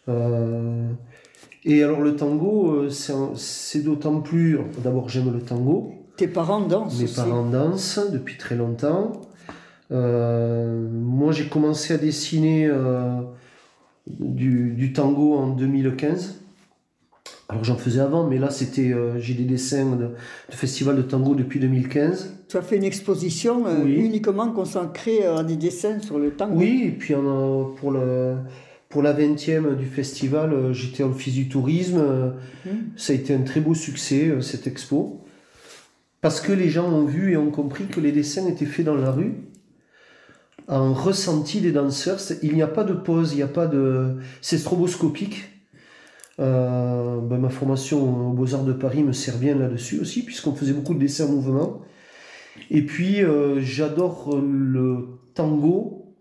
et 0.09 1.83
alors 1.85 2.01
le 2.01 2.17
tango, 2.17 2.89
c'est 2.91 3.81
d'autant 3.81 4.21
plus... 4.21 4.59
D'abord, 4.83 5.09
j'aime 5.09 5.33
le 5.33 5.41
tango. 5.41 5.93
Tes 6.17 6.27
parents 6.27 6.63
dansent 6.63 7.01
Mes 7.01 7.09
parents 7.09 7.45
dansent 7.45 8.11
depuis 8.11 8.37
très 8.37 8.57
longtemps. 8.57 9.13
moi, 9.91 11.31
j'ai 11.31 11.47
commencé 11.47 11.95
à 11.95 11.99
dessiner 11.99 12.69
du, 14.07 14.93
tango 14.93 15.35
en 15.35 15.49
2015. 15.49 16.41
Alors 17.49 17.63
j'en 17.63 17.77
faisais 17.77 18.01
avant, 18.01 18.27
mais 18.27 18.39
là 18.39 18.51
c'était 18.51 18.93
euh, 18.93 19.21
j'ai 19.21 19.35
des 19.35 19.45
dessins 19.45 19.95
de, 19.95 20.11
festival 20.51 20.97
de 20.97 21.03
tango 21.03 21.35
depuis 21.35 21.61
2015. 21.61 22.35
Tu 22.49 22.57
as 22.57 22.63
fait 22.63 22.77
une 22.77 22.85
exposition 22.85 23.67
euh, 23.67 23.85
uniquement 23.85 24.51
consacrée 24.51 25.25
à 25.25 25.45
des 25.45 25.57
dessins 25.57 26.01
sur 26.01 26.19
le 26.19 26.31
tango. 26.31 26.57
Oui, 26.57 26.83
et 26.87 26.91
puis 26.91 27.15
pour 27.77 27.93
le 27.93 28.35
pour 28.89 29.03
la 29.03 29.13
20e 29.13 29.77
du 29.77 29.87
festival, 29.87 30.53
euh, 30.53 30.73
j'étais 30.73 31.03
en 31.03 31.11
office 31.11 31.35
du 31.35 31.49
tourisme. 31.49 32.03
Mmh. 32.65 32.71
Ça 32.97 33.13
a 33.13 33.17
été 33.17 33.35
un 33.35 33.43
très 33.43 33.61
beau 33.61 33.75
succès 33.75 34.33
cette 34.41 34.67
expo 34.67 35.21
parce 36.21 36.41
que 36.41 36.53
les 36.53 36.69
gens 36.69 36.89
ont 36.91 37.05
vu 37.05 37.33
et 37.33 37.37
ont 37.37 37.51
compris 37.51 37.87
que 37.87 38.01
les 38.01 38.11
dessins 38.11 38.47
étaient 38.49 38.67
faits 38.67 38.87
dans 38.87 38.97
la 38.97 39.13
rue 39.13 39.35
un 40.69 40.93
ressenti 40.93 41.61
des 41.61 41.73
danseurs. 41.73 42.19
Il 42.43 42.55
n'y 42.55 42.63
a 42.63 42.69
pas 42.69 42.85
de 42.85 42.93
pause, 42.93 43.33
il 43.33 43.37
n'y 43.37 43.43
a 43.43 43.49
pas 43.49 43.67
de. 43.67 44.17
C'est 44.41 44.59
stroboscopique. 44.59 45.45
Euh, 46.39 47.19
ben, 47.21 47.39
ma 47.39 47.49
formation 47.49 48.31
aux 48.31 48.33
Beaux-Arts 48.33 48.65
de 48.65 48.75
Paris 48.75 49.03
me 49.03 49.13
sert 49.13 49.39
bien 49.39 49.55
là-dessus 49.55 50.01
aussi, 50.01 50.23
puisqu'on 50.23 50.55
faisait 50.55 50.75
beaucoup 50.75 50.95
de 50.95 50.99
dessins 50.99 51.27
en 51.27 51.33
mouvement. 51.33 51.83
Et 52.71 52.85
puis, 52.85 53.23
euh, 53.23 53.61
j'adore 53.61 54.37
le 54.37 55.19
tango, 55.35 56.15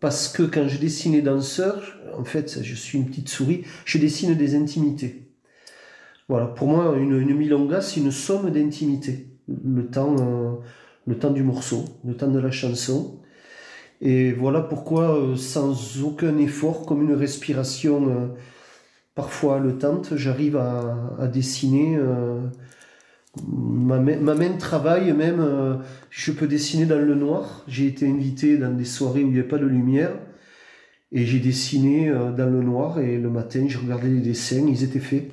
parce 0.00 0.28
que 0.28 0.42
quand 0.42 0.68
je 0.68 0.78
dessine 0.78 1.12
les 1.12 1.22
danseurs, 1.22 1.98
en 2.16 2.24
fait, 2.24 2.62
je 2.62 2.74
suis 2.74 2.98
une 2.98 3.06
petite 3.06 3.28
souris, 3.28 3.64
je 3.84 3.98
dessine 3.98 4.34
des 4.34 4.54
intimités. 4.54 5.26
Voilà, 6.28 6.46
pour 6.46 6.68
moi, 6.68 6.96
une, 6.96 7.34
milonga, 7.34 7.80
c'est 7.80 8.00
une 8.00 8.10
somme 8.10 8.50
d'intimité. 8.50 9.28
Le 9.48 9.86
temps, 9.86 10.16
euh, 10.18 10.52
le 11.06 11.18
temps 11.18 11.30
du 11.30 11.42
morceau, 11.42 11.84
le 12.04 12.16
temps 12.16 12.28
de 12.28 12.38
la 12.38 12.50
chanson. 12.50 13.20
Et 14.00 14.32
voilà 14.32 14.60
pourquoi, 14.60 15.16
euh, 15.16 15.36
sans 15.36 16.02
aucun 16.02 16.36
effort, 16.38 16.84
comme 16.84 17.02
une 17.02 17.14
respiration 17.14 18.08
euh, 18.08 18.26
parfois 19.14 19.56
haletante, 19.56 20.16
j'arrive 20.16 20.56
à, 20.56 21.26
dessiner. 21.28 21.96
Euh, 21.96 22.40
ma, 23.48 23.98
main, 23.98 24.56
travaille 24.58 25.12
même, 25.12 25.80
je 26.10 26.32
peux 26.32 26.46
dessiner 26.46 26.84
dans 26.86 26.98
le 26.98 27.14
noir. 27.14 27.64
J'ai 27.68 27.86
été 27.86 28.06
invité 28.06 28.58
dans 28.58 28.72
des 28.72 28.84
soirées 28.84 29.24
où 29.24 29.28
il 29.28 29.34
n'y 29.34 29.40
a 29.40 29.44
pas 29.44 29.58
de 29.58 29.66
lumière. 29.66 30.12
Et 31.12 31.24
j'ai 31.24 31.38
dessiné 31.38 32.10
dans 32.10 32.50
le 32.50 32.62
noir 32.62 32.98
et 32.98 33.16
le 33.16 33.30
matin, 33.30 33.64
j'ai 33.68 33.78
regardé 33.78 34.08
les 34.08 34.20
dessins, 34.20 34.66
ils 34.68 34.82
étaient 34.82 34.98
faits. 34.98 35.30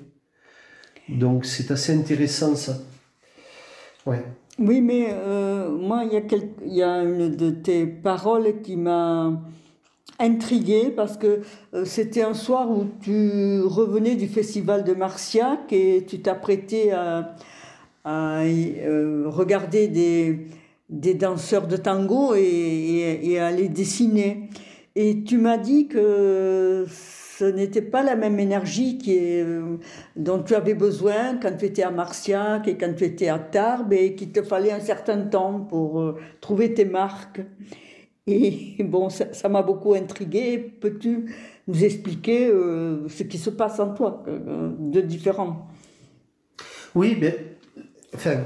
Donc 1.09 1.45
c'est 1.45 1.71
assez 1.71 1.93
intéressant 1.93 2.55
ça. 2.55 2.77
Ouais. 4.05 4.23
Oui, 4.59 4.81
mais 4.81 5.07
euh, 5.09 5.71
moi, 5.71 6.03
il 6.05 6.73
y, 6.73 6.83
a 6.83 7.01
une 7.01 7.35
de 7.35 7.49
tes 7.49 7.87
paroles 7.87 8.61
qui 8.61 8.77
m'a 8.77 9.41
intriguée 10.19 10.93
parce 10.95 11.17
que 11.17 11.41
euh, 11.73 11.85
c'était 11.85 12.21
un 12.21 12.35
soir 12.35 12.69
où 12.69 12.85
tu 13.01 13.61
revenais 13.61 14.15
du 14.15 14.27
festival 14.27 14.83
de 14.83 14.93
Marciac 14.93 15.73
et 15.73 16.05
tu 16.07 16.19
t'apprêtais 16.19 16.91
à, 16.91 17.35
à 18.03 18.41
euh, 18.43 19.23
regarder 19.25 19.87
des, 19.87 20.47
des, 20.87 21.15
danseurs 21.15 21.67
de 21.67 21.77
tango 21.77 22.35
et, 22.35 22.41
et, 22.41 23.31
et, 23.31 23.39
à 23.39 23.49
les 23.49 23.69
dessiner. 23.69 24.49
Et 24.95 25.23
tu 25.23 25.39
m'as 25.39 25.57
dit 25.57 25.87
que 25.87 26.85
ce 27.37 27.45
n'était 27.45 27.81
pas 27.81 28.03
la 28.03 28.15
même 28.15 28.39
énergie 28.39 28.99
euh, 29.07 29.77
dont 30.15 30.43
tu 30.43 30.53
avais 30.53 30.75
besoin 30.75 31.37
quand 31.41 31.55
tu 31.57 31.65
étais 31.65 31.83
à 31.83 31.89
Marciac 31.89 32.67
et 32.67 32.77
quand 32.77 32.93
tu 32.95 33.05
étais 33.05 33.27
à 33.27 33.39
Tarbes 33.39 33.93
et 33.93 34.13
qu'il 34.15 34.31
te 34.31 34.43
fallait 34.43 34.71
un 34.71 34.79
certain 34.79 35.21
temps 35.21 35.61
pour 35.61 35.99
euh, 35.99 36.15
trouver 36.41 36.73
tes 36.73 36.85
marques. 36.85 37.41
Et 38.27 38.75
bon, 38.83 39.09
ça 39.09 39.49
m'a 39.49 39.63
beaucoup 39.63 39.95
intrigué. 39.95 40.59
Peux-tu 40.59 41.33
nous 41.67 41.83
expliquer 41.83 42.47
euh, 42.47 43.07
ce 43.07 43.23
qui 43.23 43.37
se 43.37 43.49
passe 43.49 43.79
en 43.79 43.93
toi 43.93 44.23
de 44.27 45.01
différent? 45.01 45.67
Oui, 46.93 47.17
mais 47.19 47.57
enfin, 48.13 48.41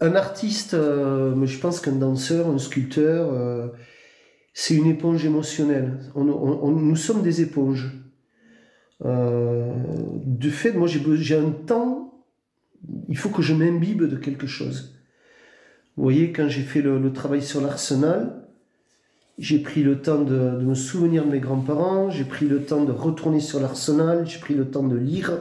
un 0.00 0.14
artiste, 0.16 0.72
je 0.72 1.58
pense 1.58 1.80
qu'un 1.80 1.92
danseur, 1.92 2.48
un 2.48 2.58
sculpteur, 2.58 3.70
c'est 4.52 4.74
une 4.74 4.86
éponge 4.86 5.24
émotionnelle. 5.24 5.98
nous 6.14 6.96
sommes 6.96 7.22
des 7.22 7.40
éponges. 7.40 7.92
Euh, 9.04 9.72
de 10.24 10.50
fait, 10.50 10.72
moi 10.72 10.86
j'ai 10.88 11.36
un 11.36 11.50
temps, 11.50 12.24
il 13.08 13.16
faut 13.16 13.30
que 13.30 13.42
je 13.42 13.54
m'imbibe 13.54 14.04
de 14.04 14.16
quelque 14.16 14.46
chose. 14.46 14.94
Vous 15.96 16.02
voyez, 16.04 16.32
quand 16.32 16.48
j'ai 16.48 16.62
fait 16.62 16.82
le, 16.82 17.12
travail 17.12 17.42
sur 17.42 17.60
l'arsenal, 17.60 18.46
j'ai 19.38 19.58
pris 19.58 19.82
le 19.82 20.00
temps 20.00 20.22
de, 20.22 20.34
me 20.34 20.74
souvenir 20.74 21.24
de 21.24 21.30
mes 21.30 21.40
grands-parents, 21.40 22.10
j'ai 22.10 22.24
pris 22.24 22.46
le 22.46 22.62
temps 22.62 22.84
de 22.84 22.92
retourner 22.92 23.40
sur 23.40 23.60
l'arsenal, 23.60 24.26
j'ai 24.26 24.38
pris 24.38 24.54
le 24.54 24.70
temps 24.70 24.86
de 24.86 24.96
lire, 24.96 25.38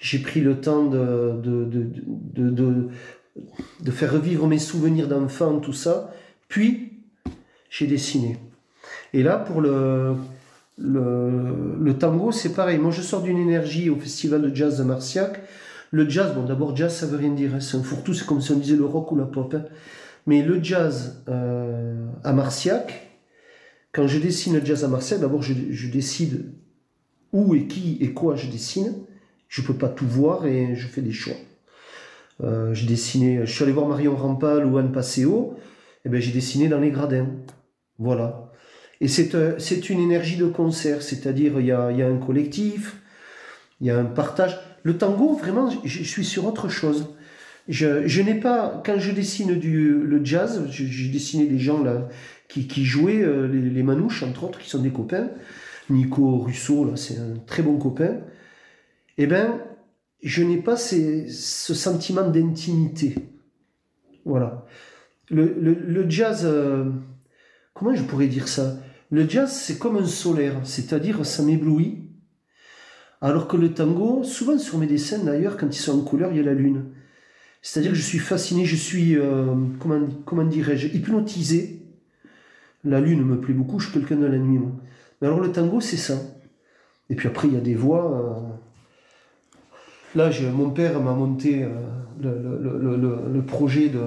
j'ai 0.00 0.18
pris 0.18 0.40
le 0.40 0.60
temps 0.60 0.86
de, 0.86 1.40
de, 1.42 2.88
de 3.80 3.90
faire 3.90 4.12
revivre 4.12 4.46
mes 4.46 4.58
souvenirs 4.58 5.08
d'enfant, 5.08 5.60
tout 5.60 5.72
ça. 5.72 6.12
Puis, 6.48 6.89
j'ai 7.70 7.86
dessiné. 7.86 8.36
Et 9.14 9.22
là, 9.22 9.38
pour 9.38 9.60
le, 9.62 10.14
le, 10.78 11.92
tango, 11.98 12.32
c'est 12.32 12.52
pareil. 12.52 12.78
Moi, 12.78 12.90
je 12.90 13.00
sors 13.02 13.22
d'une 13.22 13.38
énergie 13.38 13.88
au 13.88 13.96
festival 13.96 14.42
de 14.42 14.54
jazz 14.54 14.78
de 14.78 14.84
Marciac. 14.84 15.40
Le 15.92 16.08
jazz, 16.08 16.34
bon, 16.34 16.44
d'abord, 16.44 16.76
jazz, 16.76 16.94
ça 16.94 17.06
veut 17.06 17.16
rien 17.16 17.30
dire. 17.30 17.54
hein. 17.54 17.60
C'est 17.60 17.76
un 17.76 17.82
fourre-tout, 17.82 18.14
c'est 18.14 18.26
comme 18.26 18.40
si 18.40 18.52
on 18.52 18.56
disait 18.58 18.76
le 18.76 18.84
rock 18.84 19.10
ou 19.12 19.16
la 19.16 19.24
pop. 19.24 19.54
hein. 19.54 19.64
Mais 20.26 20.42
le 20.42 20.62
jazz 20.62 21.22
euh, 21.28 22.06
à 22.24 22.32
Marciac, 22.32 23.08
quand 23.92 24.06
je 24.06 24.18
dessine 24.18 24.54
le 24.58 24.64
jazz 24.64 24.84
à 24.84 24.88
Marciac, 24.88 25.20
d'abord, 25.20 25.42
je, 25.42 25.54
je 25.70 25.88
décide 25.90 26.52
où 27.32 27.54
et 27.54 27.66
qui 27.66 27.96
et 28.00 28.12
quoi 28.12 28.36
je 28.36 28.46
dessine. 28.48 28.94
Je 29.48 29.62
peux 29.62 29.74
pas 29.74 29.88
tout 29.88 30.06
voir 30.06 30.46
et 30.46 30.76
je 30.76 30.86
fais 30.86 31.00
des 31.02 31.10
choix. 31.12 31.34
Euh, 32.42 32.72
j'ai 32.72 32.86
dessiné, 32.86 33.40
je 33.44 33.52
suis 33.52 33.64
allé 33.64 33.72
voir 33.72 33.86
Marion 33.88 34.16
Rampal 34.16 34.64
ou 34.64 34.78
Anne 34.78 34.92
Passeo, 34.92 35.56
et 36.04 36.08
ben 36.08 36.20
j'ai 36.20 36.32
dessiné 36.32 36.68
dans 36.68 36.78
les 36.78 36.90
gradins. 36.90 37.26
Voilà. 38.00 38.50
Et 39.00 39.08
c'est 39.08 39.34
un- 39.34 39.58
c'est 39.58 39.88
une 39.90 40.00
énergie 40.00 40.36
de 40.36 40.46
concert, 40.46 41.02
c'est-à-dire 41.02 41.60
il 41.60 41.66
y 41.66 41.72
a, 41.72 41.92
y 41.92 42.02
a 42.02 42.08
un 42.08 42.16
collectif, 42.18 42.96
il 43.80 43.86
y 43.86 43.90
a 43.90 43.98
un 43.98 44.04
partage. 44.04 44.58
Le 44.82 44.96
tango, 44.98 45.34
vraiment, 45.34 45.70
je, 45.84 46.02
suis 46.02 46.24
sur 46.24 46.46
autre 46.46 46.68
chose. 46.68 47.14
Je, 47.68 48.06
je 48.06 48.22
n'ai 48.22 48.34
pas, 48.34 48.82
quand 48.84 48.98
je 48.98 49.12
dessine 49.12 49.58
du, 49.58 49.92
le 49.92 50.24
jazz, 50.24 50.66
j'ai 50.70 51.08
dessiné 51.10 51.46
des 51.46 51.58
gens 51.58 51.82
là 51.84 52.08
qui, 52.48 52.66
qui 52.66 52.84
jouaient, 52.84 53.22
euh, 53.22 53.46
les, 53.46 53.60
les 53.70 53.82
manouches 53.82 54.22
entre 54.22 54.44
autres, 54.44 54.58
qui 54.58 54.68
sont 54.68 54.80
des 54.82 54.90
copains. 54.90 55.28
Nico 55.90 56.38
Russo, 56.38 56.84
là, 56.84 56.96
c'est 56.96 57.18
un 57.18 57.36
très 57.46 57.62
bon 57.62 57.76
copain. 57.78 58.18
Eh 59.18 59.26
ben, 59.26 59.60
je 60.22 60.42
n'ai 60.42 60.56
pas 60.58 60.76
ces- 60.76 61.28
ce 61.28 61.74
sentiment 61.74 62.26
d'intimité. 62.28 63.14
Voilà. 64.24 64.66
Le, 65.30 65.54
le- 65.60 65.74
le 65.74 66.10
jazz, 66.10 66.42
euh, 66.44 66.84
comment 67.74 67.94
je 67.94 68.02
pourrais 68.02 68.26
dire 68.26 68.48
ça? 68.48 68.76
Le 69.10 69.28
jazz, 69.28 69.52
c'est 69.52 69.78
comme 69.78 69.96
un 69.96 70.06
solaire, 70.06 70.60
c'est-à-dire 70.64 71.26
ça 71.26 71.42
m'éblouit. 71.42 72.04
Alors 73.20 73.48
que 73.48 73.56
le 73.56 73.74
tango, 73.74 74.22
souvent 74.24 74.56
sur 74.58 74.78
mes 74.78 74.86
dessins 74.86 75.18
d'ailleurs, 75.18 75.56
quand 75.56 75.68
ils 75.74 75.80
sont 75.80 75.98
en 75.98 76.02
couleur, 76.02 76.30
il 76.30 76.38
y 76.38 76.40
a 76.40 76.44
la 76.44 76.54
lune. 76.54 76.84
C'est-à-dire 77.60 77.90
que 77.90 77.96
je 77.96 78.02
suis 78.02 78.18
fasciné, 78.18 78.64
je 78.64 78.76
suis, 78.76 79.16
euh, 79.16 79.54
comment, 79.78 80.44
dirais-je, 80.44 80.86
hypnotisé. 80.88 81.82
La 82.84 83.00
lune 83.00 83.22
me 83.22 83.38
plaît 83.38 83.52
beaucoup, 83.52 83.78
je 83.78 83.90
suis 83.90 83.98
quelqu'un 83.98 84.16
de 84.16 84.26
la 84.26 84.38
nuit. 84.38 84.58
moi. 84.58 84.72
Mais 85.20 85.26
alors 85.28 85.40
le 85.40 85.52
tango, 85.52 85.80
c'est 85.80 85.98
ça. 85.98 86.16
Et 87.10 87.14
puis 87.14 87.28
après, 87.28 87.48
il 87.48 87.54
y 87.54 87.58
a 87.58 87.60
des 87.60 87.74
voix. 87.74 88.12
euh, 88.16 88.40
Là, 90.14 90.30
mon 90.52 90.70
père 90.70 91.00
m'a 91.00 91.12
monté 91.12 91.62
euh, 91.64 91.68
le 92.22 93.42
projet 93.42 93.88
de, 93.88 94.00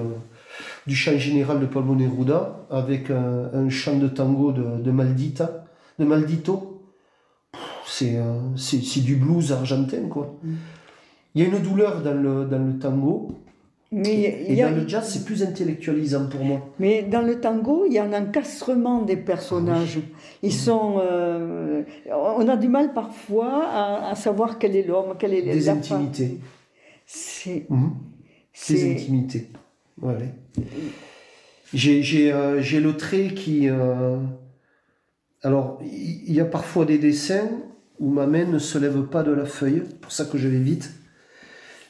du 0.86 0.94
chant 0.94 1.16
général 1.18 1.60
de 1.60 1.66
Paul 1.66 1.84
Neruda 1.96 2.66
avec 2.70 3.10
un, 3.10 3.50
un 3.52 3.68
chant 3.68 3.96
de 3.98 4.08
tango 4.08 4.52
de, 4.52 4.80
de 4.82 4.90
Maldita, 4.90 5.64
de 5.98 6.04
Maldito. 6.04 6.82
C'est 7.86 8.16
euh, 8.16 8.40
c'est 8.56 9.00
du 9.02 9.16
blues 9.16 9.52
argentin, 9.52 10.08
quoi. 10.10 10.36
Mm. 10.42 10.52
Il 11.34 11.42
y 11.42 11.44
a 11.44 11.48
une 11.48 11.62
douleur 11.62 12.02
dans 12.02 12.14
le, 12.14 12.44
dans 12.44 12.58
le 12.64 12.78
tango, 12.78 13.28
Mais, 13.92 14.14
et 14.14 14.54
y 14.54 14.62
a- 14.62 14.70
dans 14.70 14.76
le 14.76 14.86
jazz, 14.88 15.08
c'est 15.08 15.24
plus 15.24 15.42
intellectualisant 15.42 16.26
pour 16.28 16.44
moi. 16.44 16.60
mais 16.78 17.02
dans 17.02 17.22
le 17.22 17.40
tango, 17.40 17.84
il 17.86 17.92
y 17.94 17.98
a 17.98 18.04
un 18.04 18.12
encastrement 18.12 19.02
des 19.02 19.16
personnages. 19.16 19.98
Ils 20.42 20.52
sont. 20.52 21.00
euh, 21.02 21.82
on 22.10 22.46
a 22.48 22.56
du 22.56 22.68
mal 22.68 22.92
parfois 22.94 23.64
à, 23.66 24.10
à 24.10 24.14
savoir 24.14 24.58
quel 24.58 24.76
est 24.76 24.86
l'homme, 24.86 25.14
quelle 25.18 25.34
est 25.34 25.42
Des 25.42 25.60
la 25.60 25.72
intimités. 25.72 26.38
C'est. 27.06 27.66
Mhm. 27.68 27.92
Des 28.68 28.92
intimités. 28.92 29.50
Euh, 30.02 30.18
j'ai 31.72 32.80
le 32.80 32.96
trait 32.96 33.28
qui. 33.34 33.68
euh, 33.68 34.16
Alors, 35.42 35.80
il 35.82 36.32
y 36.32 36.40
a 36.40 36.44
parfois 36.44 36.84
des 36.84 36.98
dessins 36.98 37.48
où 38.00 38.10
ma 38.10 38.26
main 38.26 38.44
ne 38.44 38.58
se 38.58 38.78
lève 38.78 39.02
pas 39.04 39.22
de 39.22 39.32
la 39.32 39.44
feuille, 39.44 39.84
pour 40.00 40.12
ça 40.12 40.24
que 40.24 40.38
je 40.38 40.48
vais 40.48 40.58
vite. 40.58 40.92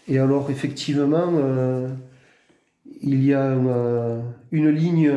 Et 0.07 0.19
alors, 0.19 0.51
effectivement, 0.51 1.33
euh, 1.35 1.89
il 3.01 3.25
y 3.25 3.33
a 3.33 3.57
une 4.53 4.69
ligne 4.69 5.11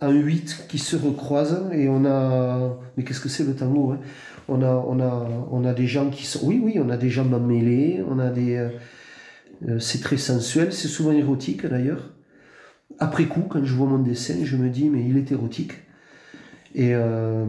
en 0.00 0.10
8 0.10 0.66
qui 0.68 0.78
se 0.78 0.96
recroise 0.96 1.70
et 1.72 1.88
on 1.88 2.04
a. 2.04 2.78
Mais 2.96 3.04
qu'est-ce 3.04 3.20
que 3.20 3.28
c'est 3.28 3.44
le 3.44 3.54
tango 3.54 3.92
hein? 3.92 4.00
On, 4.46 4.60
a, 4.60 4.74
on, 4.86 5.00
a, 5.00 5.26
on 5.50 5.64
a 5.64 5.72
des 5.72 5.86
gens 5.86 6.10
qui 6.10 6.26
sont. 6.26 6.40
Oui, 6.44 6.60
oui, 6.62 6.78
on 6.78 6.90
a 6.90 6.98
des 6.98 7.08
jambes 7.08 7.32
emmêlées, 7.32 8.02
on 8.06 8.18
a 8.18 8.28
des. 8.28 8.68
Euh, 9.68 9.78
c'est 9.78 10.00
très 10.00 10.16
sensuel, 10.16 10.72
c'est 10.72 10.88
souvent 10.88 11.12
érotique 11.12 11.66
d'ailleurs. 11.66 12.12
Après 12.98 13.26
coup, 13.26 13.42
quand 13.48 13.64
je 13.64 13.74
vois 13.74 13.86
mon 13.86 13.98
dessin, 13.98 14.44
je 14.44 14.56
me 14.56 14.68
dis, 14.68 14.88
mais 14.88 15.04
il 15.08 15.16
est 15.16 15.32
érotique. 15.32 15.72
Et 16.74 16.94
euh, 16.94 17.44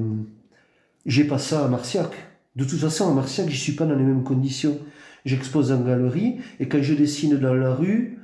j'ai 1.06 1.26
pas 1.26 1.38
ça 1.38 1.65
à 1.65 1.68
Marciac. 1.68 2.12
De 2.56 2.63
toute 2.63 2.80
façon, 2.80 3.10
à 3.10 3.13
Marciac, 3.13 3.50
je 3.50 3.58
suis 3.58 3.74
pas 3.74 3.86
dans 3.86 3.96
les 3.96 4.04
mêmes 4.04 4.24
conditions. 4.24 4.80
J'expose 5.26 5.72
en 5.72 5.82
galerie, 5.82 6.38
et 6.60 6.68
quand 6.68 6.82
je 6.82 6.94
dessine 6.94 7.38
dans 7.38 7.54
la 7.54 7.74
rue, 7.74 8.20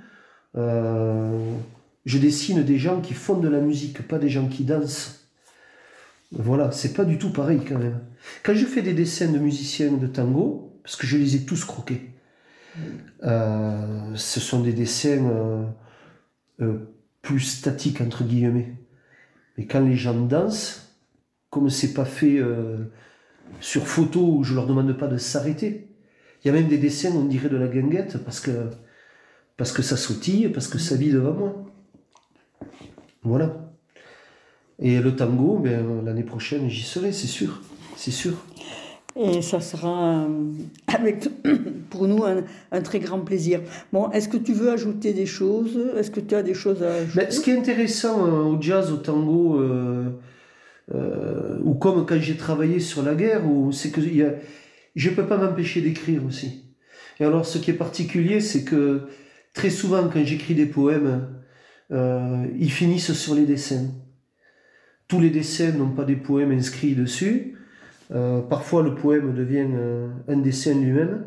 euh, 0.55 1.37
je 2.05 2.17
dessine 2.19 2.63
des 2.63 2.77
gens 2.77 3.01
qui 3.01 3.13
font 3.13 3.37
de 3.37 3.47
la 3.47 3.59
musique, 3.59 4.07
pas 4.07 4.19
des 4.19 4.29
gens 4.29 4.47
qui 4.47 4.63
dansent. 4.63 5.25
Voilà, 6.31 6.71
c'est 6.71 6.93
pas 6.93 7.03
du 7.03 7.17
tout 7.17 7.31
pareil 7.31 7.61
quand 7.67 7.79
même. 7.79 7.99
Quand 8.43 8.53
je 8.53 8.65
fais 8.65 8.81
des 8.81 8.93
dessins 8.93 9.31
de 9.31 9.39
musiciens 9.39 9.91
de 9.91 10.07
tango, 10.07 10.71
parce 10.83 10.95
que 10.95 11.07
je 11.07 11.17
les 11.17 11.35
ai 11.35 11.39
tous 11.41 11.65
croqués, 11.65 12.11
euh, 13.23 14.15
ce 14.15 14.39
sont 14.39 14.61
des 14.61 14.73
dessins 14.73 15.25
euh, 15.25 15.65
euh, 16.61 16.77
plus 17.21 17.39
statiques, 17.39 18.01
entre 18.01 18.23
guillemets. 18.23 18.75
Mais 19.57 19.65
quand 19.65 19.81
les 19.81 19.95
gens 19.95 20.19
dansent, 20.19 20.95
comme 21.49 21.69
c'est 21.69 21.93
pas 21.93 22.05
fait 22.05 22.39
sur 23.59 23.85
photo 23.85 24.37
où 24.37 24.43
je 24.43 24.55
leur 24.55 24.65
demande 24.65 24.93
pas 24.93 25.07
de 25.07 25.17
s'arrêter, 25.17 25.89
il 26.43 26.47
y 26.47 26.49
a 26.49 26.53
même 26.53 26.69
des 26.69 26.77
dessins, 26.77 27.11
on 27.13 27.25
dirait 27.25 27.49
de 27.49 27.57
la 27.57 27.67
guinguette, 27.67 28.17
parce 28.23 28.39
que, 28.39 28.69
parce 29.57 29.73
que 29.73 29.81
ça 29.81 29.97
sautille, 29.97 30.47
parce 30.49 30.67
que 30.67 30.79
ça 30.79 30.95
vit 30.95 31.11
devant 31.11 31.33
moi. 31.33 31.65
Voilà. 33.23 33.71
Et 34.79 34.99
le 34.99 35.15
tango, 35.15 35.59
ben, 35.59 36.03
l'année 36.03 36.23
prochaine, 36.23 36.69
j'y 36.69 36.83
serai, 36.83 37.11
c'est 37.11 37.27
sûr. 37.27 37.61
C'est 37.97 38.11
sûr. 38.11 38.33
Et 39.15 39.41
ça 39.41 39.59
sera 39.59 40.23
euh, 40.23 40.53
avec, 40.87 41.27
pour 41.89 42.07
nous 42.07 42.23
un, 42.23 42.81
très 42.81 42.99
grand 42.99 43.19
plaisir. 43.19 43.61
Bon, 43.91 44.09
est-ce 44.11 44.29
que 44.29 44.37
tu 44.37 44.53
veux 44.53 44.71
ajouter 44.71 45.13
des 45.13 45.25
choses? 45.25 45.77
Est-ce 45.97 46.11
que 46.11 46.21
tu 46.21 46.33
as 46.33 46.43
des 46.43 46.53
choses 46.53 46.81
à 46.83 46.93
ajouter? 46.93 47.31
Ce 47.31 47.41
qui 47.41 47.51
est 47.51 47.57
intéressant 47.57 48.25
euh, 48.25 48.43
au 48.43 48.61
jazz, 48.61 48.91
au 48.91 48.97
tango, 48.97 49.59
euh, 49.59 50.09
ou 51.63 51.73
comme 51.73 52.05
quand 52.05 52.19
j'ai 52.19 52.37
travaillé 52.37 52.79
sur 52.79 53.03
la 53.03 53.15
guerre, 53.15 53.43
c'est 53.71 53.91
que 53.91 54.01
je 54.01 55.09
ne 55.09 55.15
peux 55.15 55.25
pas 55.25 55.37
m'empêcher 55.37 55.81
d'écrire 55.81 56.25
aussi. 56.25 56.65
Et 57.19 57.25
alors, 57.25 57.45
ce 57.45 57.57
qui 57.57 57.71
est 57.71 57.75
particulier, 57.75 58.39
c'est 58.39 58.63
que 58.63 59.03
très 59.53 59.69
souvent, 59.69 60.09
quand 60.11 60.23
j'écris 60.25 60.55
des 60.55 60.65
poèmes, 60.65 61.27
ils 61.91 62.71
finissent 62.71 63.13
sur 63.13 63.35
les 63.35 63.45
dessins. 63.45 63.87
Tous 65.07 65.19
les 65.19 65.29
dessins 65.29 65.71
n'ont 65.71 65.91
pas 65.91 66.03
des 66.03 66.15
poèmes 66.15 66.51
inscrits 66.51 66.95
dessus. 66.95 67.55
Euh, 68.13 68.41
parfois, 68.41 68.83
le 68.83 68.95
poème 68.95 69.33
devient 69.33 69.67
euh, 69.73 70.09
un 70.27 70.37
dessin 70.37 70.73
lui-même. 70.73 71.25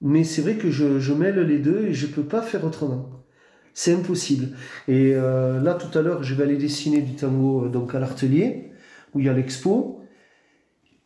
Mais 0.00 0.24
c'est 0.24 0.42
vrai 0.42 0.56
que 0.56 0.70
je, 0.70 1.12
mêle 1.12 1.40
les 1.40 1.58
deux 1.58 1.86
et 1.86 1.94
je 1.94 2.06
ne 2.06 2.12
peux 2.12 2.24
pas 2.24 2.42
faire 2.42 2.64
autrement. 2.64 3.24
C'est 3.72 3.94
impossible. 3.94 4.56
Et 4.88 5.12
euh, 5.14 5.60
là, 5.60 5.74
tout 5.74 5.96
à 5.98 6.02
l'heure, 6.02 6.22
je 6.22 6.34
vais 6.34 6.44
aller 6.44 6.56
dessiner 6.56 7.00
du 7.00 7.14
tango 7.14 7.68
donc 7.68 7.94
à 7.94 8.00
l'Artelier, 8.00 8.72
où 9.14 9.20
il 9.20 9.26
y 9.26 9.28
a 9.28 9.32
l'expo. 9.32 10.02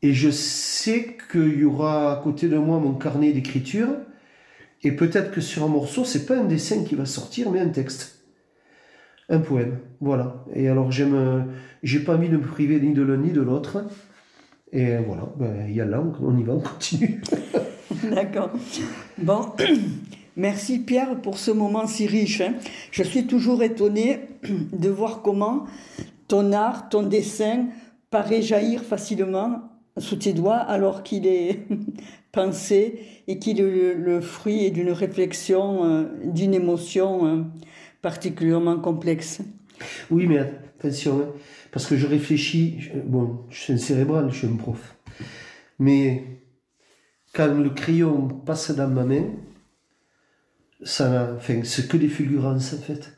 Et 0.02 0.12
je 0.12 0.30
sais 0.30 1.16
qu'il 1.30 1.58
y 1.58 1.64
aura 1.64 2.12
à 2.12 2.22
côté 2.22 2.48
de 2.48 2.56
moi 2.56 2.78
mon 2.78 2.94
carnet 2.94 3.32
d'écriture. 3.32 3.88
Et 4.82 4.92
peut-être 4.92 5.30
que 5.30 5.40
sur 5.40 5.64
un 5.64 5.68
morceau, 5.68 6.04
c'est 6.04 6.26
pas 6.26 6.38
un 6.38 6.44
dessin 6.44 6.84
qui 6.84 6.94
va 6.94 7.04
sortir, 7.04 7.50
mais 7.50 7.60
un 7.60 7.68
texte. 7.68 8.24
Un 9.28 9.40
poème. 9.40 9.78
Voilà. 10.00 10.44
Et 10.54 10.68
alors, 10.68 10.90
j'aime, 10.90 11.46
j'ai 11.82 12.00
pas 12.00 12.16
envie 12.16 12.30
de 12.30 12.38
me 12.38 12.42
priver 12.42 12.80
ni 12.80 12.94
de 12.94 13.02
l'un 13.02 13.18
ni 13.18 13.30
de 13.30 13.42
l'autre. 13.42 13.84
Et 14.72 14.96
voilà, 14.98 15.22
ben, 15.36 15.66
il 15.68 15.74
y 15.74 15.80
a 15.80 15.84
là, 15.84 16.02
on 16.22 16.36
y 16.38 16.42
va, 16.42 16.54
on 16.54 16.60
continue. 16.60 17.20
D'accord. 18.10 18.50
Bon, 19.18 19.40
merci 20.36 20.78
Pierre 20.78 21.20
pour 21.20 21.38
ce 21.38 21.50
moment 21.50 21.86
si 21.86 22.06
riche. 22.06 22.40
hein. 22.40 22.54
Je 22.92 23.02
suis 23.02 23.26
toujours 23.26 23.62
étonnée 23.62 24.20
de 24.72 24.88
voir 24.88 25.22
comment 25.22 25.64
ton 26.28 26.52
art, 26.52 26.88
ton 26.88 27.02
dessin 27.02 27.66
paraît 28.10 28.42
jaillir 28.42 28.82
facilement 28.82 29.62
sous 29.98 30.16
tes 30.16 30.32
doigts 30.32 30.56
alors 30.56 31.02
qu'il 31.02 31.26
est 31.26 31.60
pensé 32.32 33.00
et 33.26 33.38
qu'il 33.40 33.58
est 33.60 33.62
le, 33.64 33.94
le 33.94 34.20
fruit 34.20 34.70
d'une 34.70 34.92
réflexion, 34.92 35.84
euh, 35.84 36.04
d'une 36.24 36.54
émotion 36.54 37.26
euh, 37.26 37.42
particulièrement 38.02 38.78
complexe. 38.78 39.40
Oui, 40.10 40.26
mais 40.26 40.38
attention, 40.38 41.20
hein, 41.20 41.32
parce 41.72 41.86
que 41.86 41.96
je 41.96 42.06
réfléchis. 42.06 42.90
bon, 43.04 43.46
je 43.50 43.58
suis 43.58 43.72
un 43.72 43.78
cérébral, 43.78 44.30
je 44.30 44.38
suis 44.38 44.46
un 44.46 44.56
prof. 44.56 44.96
Mais 45.78 46.24
quand 47.32 47.54
le 47.54 47.70
crayon 47.70 48.28
passe 48.28 48.70
dans 48.70 48.88
ma 48.88 49.04
main, 49.04 49.24
ça 50.82 51.34
enfin, 51.36 51.60
c'est 51.64 51.88
que 51.88 51.96
des 51.96 52.08
fulgurances 52.08 52.74
en 52.74 52.78
fait. 52.78 53.12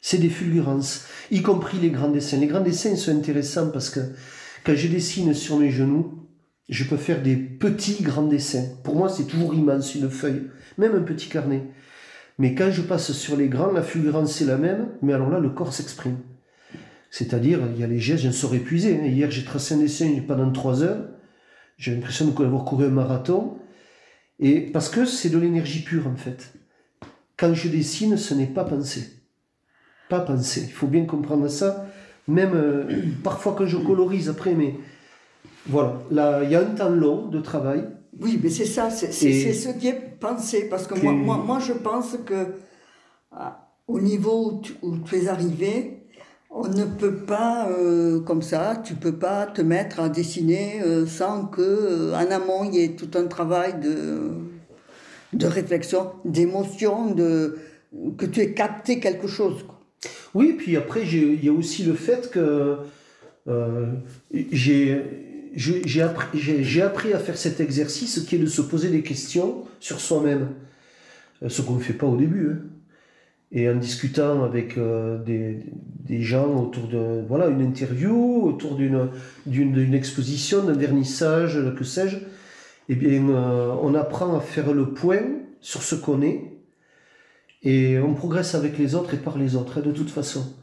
C'est 0.00 0.18
des 0.18 0.30
fulgurances, 0.30 1.06
y 1.30 1.42
compris 1.42 1.78
les 1.78 1.90
grands 1.90 2.10
dessins. 2.10 2.38
Les 2.38 2.48
grands 2.48 2.60
dessins 2.60 2.96
sont 2.96 3.16
intéressants 3.16 3.70
parce 3.70 3.88
que 3.88 4.00
Quand 4.64 4.76
je 4.76 4.86
dessine 4.86 5.34
sur 5.34 5.58
mes 5.58 5.70
genoux, 5.70 6.28
je 6.68 6.84
peux 6.84 6.96
faire 6.96 7.20
des 7.20 7.36
petits 7.36 8.02
grands 8.02 8.26
dessins. 8.26 8.64
Pour 8.84 8.94
moi, 8.94 9.08
c'est 9.08 9.26
toujours 9.26 9.54
immense, 9.54 9.96
une 9.96 10.08
feuille, 10.08 10.50
même 10.78 10.94
un 10.94 11.02
petit 11.02 11.28
carnet. 11.28 11.64
Mais 12.42 12.56
quand 12.56 12.72
je 12.72 12.82
passe 12.82 13.12
sur 13.12 13.36
les 13.36 13.46
grands, 13.46 13.70
la 13.70 13.82
fulgurance 13.84 14.32
c'est 14.32 14.46
la 14.46 14.58
même, 14.58 14.88
mais 15.00 15.12
alors 15.12 15.30
là, 15.30 15.38
le 15.38 15.50
corps 15.50 15.72
s'exprime. 15.72 16.18
C'est-à-dire, 17.08 17.60
il 17.72 17.80
y 17.80 17.84
a 17.84 17.86
les 17.86 18.00
gestes, 18.00 18.24
je 18.24 18.26
ne 18.26 18.32
saurais 18.32 18.56
épuisé. 18.56 18.98
Hein. 18.98 19.04
Hier, 19.04 19.30
j'ai 19.30 19.44
tracé 19.44 19.74
un 19.74 19.76
dessin 19.76 20.12
pendant 20.26 20.50
trois 20.50 20.82
heures. 20.82 21.04
J'ai 21.76 21.94
l'impression 21.94 22.26
d'avoir 22.26 22.64
couru 22.64 22.86
un 22.86 22.90
marathon. 22.90 23.58
Et 24.40 24.58
parce 24.58 24.88
que 24.88 25.04
c'est 25.04 25.30
de 25.30 25.38
l'énergie 25.38 25.84
pure, 25.84 26.08
en 26.08 26.16
fait. 26.16 26.52
Quand 27.36 27.54
je 27.54 27.68
dessine, 27.68 28.16
ce 28.16 28.34
n'est 28.34 28.48
pas 28.48 28.64
pensé. 28.64 29.22
Pas 30.08 30.18
pensé. 30.18 30.64
Il 30.66 30.72
faut 30.72 30.88
bien 30.88 31.04
comprendre 31.04 31.46
ça. 31.46 31.86
Même 32.26 32.54
euh, 32.56 32.88
parfois 33.22 33.54
quand 33.56 33.66
je 33.66 33.76
colorise 33.76 34.28
après, 34.28 34.54
mais 34.54 34.74
voilà. 35.66 36.02
Là, 36.10 36.42
il 36.42 36.50
y 36.50 36.56
a 36.56 36.60
un 36.60 36.74
temps 36.74 36.90
long 36.90 37.28
de 37.28 37.38
travail. 37.38 37.84
Oui, 38.20 38.38
mais 38.42 38.50
c'est 38.50 38.66
ça, 38.66 38.90
c'est 38.90 39.10
ce 39.12 39.68
qui 39.70 39.88
est 39.88 40.18
pensé. 40.20 40.68
Parce 40.68 40.86
que 40.86 40.94
moi, 41.02 41.12
moi, 41.12 41.38
moi, 41.38 41.58
je 41.60 41.72
pense 41.72 42.16
que 42.26 42.54
ah, 43.32 43.68
au 43.88 44.00
niveau 44.00 44.60
où 44.82 44.98
tu 44.98 45.16
es 45.16 45.28
arrivé, 45.28 46.02
on 46.50 46.68
ne 46.68 46.84
peut 46.84 47.16
pas, 47.16 47.68
euh, 47.70 48.20
comme 48.20 48.42
ça, 48.42 48.82
tu 48.84 48.94
peux 48.94 49.16
pas 49.16 49.46
te 49.46 49.62
mettre 49.62 50.00
à 50.00 50.08
dessiner 50.10 50.82
euh, 50.82 51.06
sans 51.06 51.46
que 51.46 51.62
euh, 51.62 52.14
en 52.14 52.30
amont 52.30 52.64
il 52.64 52.74
y 52.74 52.84
ait 52.84 52.90
tout 52.90 53.10
un 53.14 53.26
travail 53.26 53.80
de, 53.80 54.32
de 55.32 55.46
réflexion, 55.46 56.12
d'émotion, 56.26 57.14
de, 57.14 57.58
que 58.18 58.26
tu 58.26 58.40
aies 58.40 58.52
capté 58.52 59.00
quelque 59.00 59.26
chose. 59.26 59.64
Oui, 60.34 60.54
puis 60.58 60.76
après, 60.76 61.02
il 61.06 61.42
y 61.42 61.48
a 61.48 61.52
aussi 61.52 61.84
le 61.84 61.94
fait 61.94 62.30
que 62.30 62.76
j'ai 64.50 65.31
j'ai 65.54 66.02
appris, 66.02 67.12
à 67.12 67.18
faire 67.18 67.36
cet 67.36 67.60
exercice 67.60 68.20
qui 68.20 68.36
est 68.36 68.38
de 68.38 68.46
se 68.46 68.62
poser 68.62 68.88
des 68.88 69.02
questions 69.02 69.64
sur 69.80 70.00
soi-même. 70.00 70.48
Ce 71.46 71.60
qu'on 71.60 71.74
ne 71.74 71.80
fait 71.80 71.92
pas 71.92 72.06
au 72.06 72.16
début. 72.16 72.50
Hein 72.50 72.58
et 73.52 73.68
en 73.68 73.76
discutant 73.76 74.42
avec 74.42 74.78
euh, 74.78 75.18
des, 75.18 76.22
gens 76.22 76.62
autour 76.62 76.88
de 76.88 77.22
voilà 77.28 77.48
une 77.48 77.60
interview, 77.60 78.44
autour 78.44 78.76
d'une 78.76 79.94
exposition, 79.94 80.64
d'un 80.64 80.72
vernissage, 80.72 81.58
que 81.76 81.84
sais-je, 81.84 82.18
eh 82.88 82.94
bien 82.94 83.28
euh, 83.28 83.74
on 83.82 83.94
apprend 83.94 84.36
à 84.36 84.40
faire 84.40 84.72
le 84.72 84.90
point 84.90 85.22
sur 85.60 85.82
ce 85.82 85.94
qu'on 85.94 86.22
est 86.22 86.52
et 87.62 87.98
on 87.98 88.14
progresse 88.14 88.54
avec 88.54 88.78
les 88.78 88.94
autres 88.94 89.14
et 89.14 89.18
par 89.18 89.38
les 89.38 89.54
autres 89.54 89.78
hein, 89.78 89.82
de 89.84 89.92
toute 89.92 90.10
façon. 90.10 90.54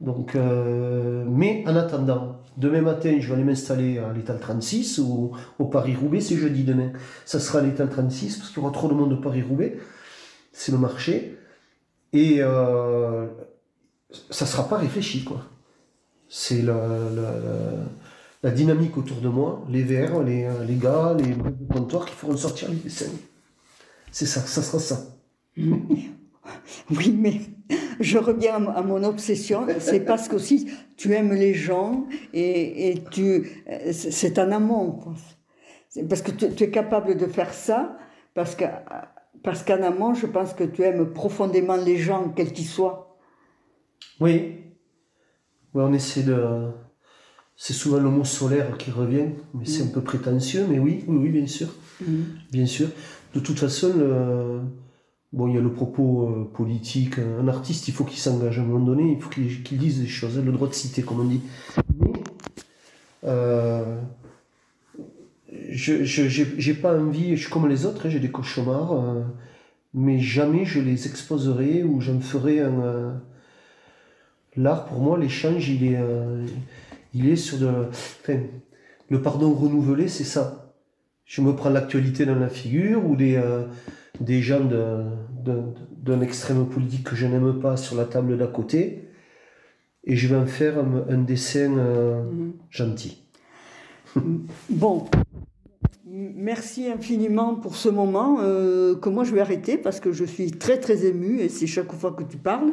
Donc, 0.00 0.34
euh, 0.34 1.24
mais 1.28 1.62
en 1.66 1.76
attendant, 1.76 2.40
demain 2.56 2.80
matin, 2.80 3.18
je 3.20 3.28
vais 3.28 3.34
aller 3.34 3.44
m'installer 3.44 3.98
à 3.98 4.12
l'étal 4.12 4.40
36 4.40 4.98
ou 4.98 5.32
au 5.58 5.66
Paris-Roubaix, 5.66 6.20
c'est 6.20 6.36
jeudi 6.36 6.64
demain. 6.64 6.92
Ça 7.26 7.38
sera 7.38 7.58
à 7.58 7.62
l'étal 7.62 7.90
36 7.90 8.38
parce 8.38 8.48
qu'il 8.48 8.62
y 8.62 8.64
aura 8.64 8.72
trop 8.72 8.88
de 8.88 8.94
monde 8.94 9.12
au 9.12 9.18
Paris-Roubaix. 9.18 9.78
C'est 10.52 10.72
le 10.72 10.78
marché. 10.78 11.38
Et 12.12 12.38
euh, 12.40 13.26
ça 14.30 14.46
ne 14.46 14.50
sera 14.50 14.68
pas 14.68 14.78
réfléchi, 14.78 15.22
quoi. 15.22 15.44
C'est 16.28 16.62
la, 16.62 16.74
la, 17.14 17.34
la, 18.42 18.50
dynamique 18.50 18.96
autour 18.96 19.20
de 19.20 19.28
moi, 19.28 19.64
les 19.68 19.82
verres, 19.82 20.22
les, 20.22 20.48
les 20.66 20.76
gars, 20.76 21.16
les 21.18 21.34
comptoirs 21.72 22.06
qui 22.06 22.14
feront 22.14 22.36
sortir 22.36 22.68
les 22.70 22.76
dessins. 22.76 23.10
C'est 24.12 24.26
ça, 24.26 24.40
ça 24.40 24.62
sera 24.62 24.78
ça. 24.78 25.06
Oui, 26.90 27.14
mais 27.16 27.40
je 28.00 28.18
reviens 28.18 28.66
à 28.68 28.82
mon 28.82 29.02
obsession, 29.04 29.66
c'est 29.78 30.00
parce 30.00 30.28
qu'aussi 30.28 30.68
tu 30.96 31.12
aimes 31.14 31.32
les 31.32 31.54
gens 31.54 32.06
et, 32.32 32.90
et 32.90 33.04
tu, 33.10 33.64
c'est 33.92 34.38
un 34.38 34.52
amont. 34.52 35.00
Parce 36.08 36.22
que 36.22 36.30
tu, 36.30 36.54
tu, 36.54 36.64
es 36.64 36.70
capable 36.70 37.16
de 37.16 37.26
faire 37.26 37.52
ça 37.52 37.96
parce 38.34 38.54
que 38.54 38.64
parce 39.42 39.62
qu'en 39.62 39.82
amont, 39.82 40.14
je 40.14 40.26
pense 40.26 40.52
que 40.52 40.64
tu 40.64 40.82
aimes 40.82 41.12
profondément 41.12 41.76
les 41.76 41.96
gens, 41.96 42.28
quels 42.28 42.52
qu'ils 42.52 42.66
soient. 42.66 43.18
Oui. 44.20 44.56
oui. 45.74 45.82
On 45.82 45.92
essaie 45.92 46.22
de. 46.22 46.70
C'est 47.56 47.72
souvent 47.72 47.98
le 47.98 48.08
mot 48.08 48.24
solaire 48.24 48.78
qui 48.78 48.90
revient, 48.90 49.28
mais 49.52 49.66
c'est 49.66 49.82
un 49.82 49.88
peu 49.88 50.02
prétentieux, 50.02 50.66
mais 50.68 50.78
oui, 50.78 51.04
oui, 51.06 51.16
oui 51.18 51.28
bien 51.28 51.46
sûr. 51.46 51.68
Mm. 52.00 52.22
Bien 52.50 52.66
sûr. 52.66 52.88
De 53.34 53.40
toute 53.40 53.58
façon, 53.58 53.92
bon, 55.32 55.48
il 55.48 55.54
y 55.54 55.58
a 55.58 55.60
le 55.60 55.72
propos 55.72 56.28
euh, 56.28 56.50
politique. 56.52 57.18
Un 57.18 57.48
artiste, 57.48 57.88
il 57.88 57.94
faut 57.94 58.04
qu'il 58.04 58.18
s'engage 58.18 58.58
à 58.58 58.62
un 58.62 58.64
moment 58.64 58.84
donné, 58.84 59.12
il 59.12 59.20
faut 59.20 59.30
qu'il 59.30 59.78
dise 59.78 60.00
des 60.00 60.08
choses, 60.08 60.38
le 60.38 60.52
droit 60.52 60.68
de 60.68 60.74
citer, 60.74 61.02
comme 61.02 61.20
on 61.20 61.24
dit. 61.24 61.42
Mais. 61.98 62.12
Euh, 63.24 64.00
je 65.70 66.70
n'ai 66.70 66.74
pas 66.74 66.98
envie, 66.98 67.36
je 67.36 67.42
suis 67.42 67.50
comme 67.50 67.68
les 67.68 67.86
autres, 67.86 68.06
hein, 68.06 68.10
j'ai 68.10 68.20
des 68.20 68.30
cauchemars, 68.30 68.92
euh, 68.92 69.22
mais 69.94 70.18
jamais 70.18 70.64
je 70.64 70.80
les 70.80 71.06
exposerai 71.06 71.82
ou 71.82 72.00
je 72.00 72.12
me 72.12 72.20
ferai 72.20 72.60
un. 72.60 72.80
Euh, 72.80 73.12
l'art, 74.56 74.86
pour 74.86 75.00
moi, 75.00 75.18
l'échange, 75.18 75.68
il 75.68 75.84
est, 75.84 75.98
il 77.14 77.28
est 77.28 77.36
sur 77.36 77.58
de. 77.58 77.68
Enfin, 77.88 78.38
le 79.08 79.22
pardon 79.22 79.52
renouvelé, 79.52 80.08
c'est 80.08 80.24
ça. 80.24 80.72
Je 81.24 81.42
me 81.42 81.54
prends 81.54 81.70
l'actualité 81.70 82.26
dans 82.26 82.34
la 82.34 82.48
figure 82.48 83.04
ou 83.06 83.16
des, 83.16 83.40
des 84.20 84.40
gens 84.40 84.60
d'un 86.04 86.20
extrême 86.20 86.66
politique 86.66 87.04
que 87.04 87.16
je 87.16 87.26
n'aime 87.26 87.58
pas 87.60 87.76
sur 87.76 87.96
la 87.96 88.04
table 88.04 88.38
d'à 88.38 88.46
côté 88.46 89.08
et 90.04 90.16
je 90.16 90.28
vais 90.28 90.36
en 90.36 90.46
faire 90.46 90.78
un, 90.78 91.18
dessin 91.18 91.76
mm-hmm. 91.76 92.52
gentil. 92.70 93.24
Bon, 94.70 95.06
Merci 96.12 96.88
infiniment 96.88 97.54
pour 97.54 97.76
ce 97.76 97.88
moment 97.88 98.38
euh, 98.40 98.96
que 98.96 99.08
moi 99.08 99.22
je 99.22 99.32
vais 99.32 99.40
arrêter 99.40 99.78
parce 99.78 100.00
que 100.00 100.10
je 100.10 100.24
suis 100.24 100.50
très 100.50 100.80
très 100.80 101.06
émue 101.06 101.38
et 101.38 101.48
c'est 101.48 101.68
chaque 101.68 101.92
fois 101.92 102.10
que 102.12 102.24
tu 102.24 102.36
parles. 102.36 102.72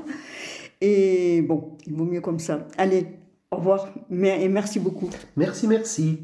Et 0.81 1.43
bon, 1.43 1.77
il 1.85 1.93
vaut 1.93 2.05
mieux 2.05 2.21
comme 2.21 2.39
ça. 2.39 2.67
Allez, 2.77 3.05
au 3.51 3.57
revoir 3.57 3.89
et 4.09 4.49
merci 4.49 4.79
beaucoup. 4.79 5.09
Merci, 5.35 5.67
merci. 5.67 6.19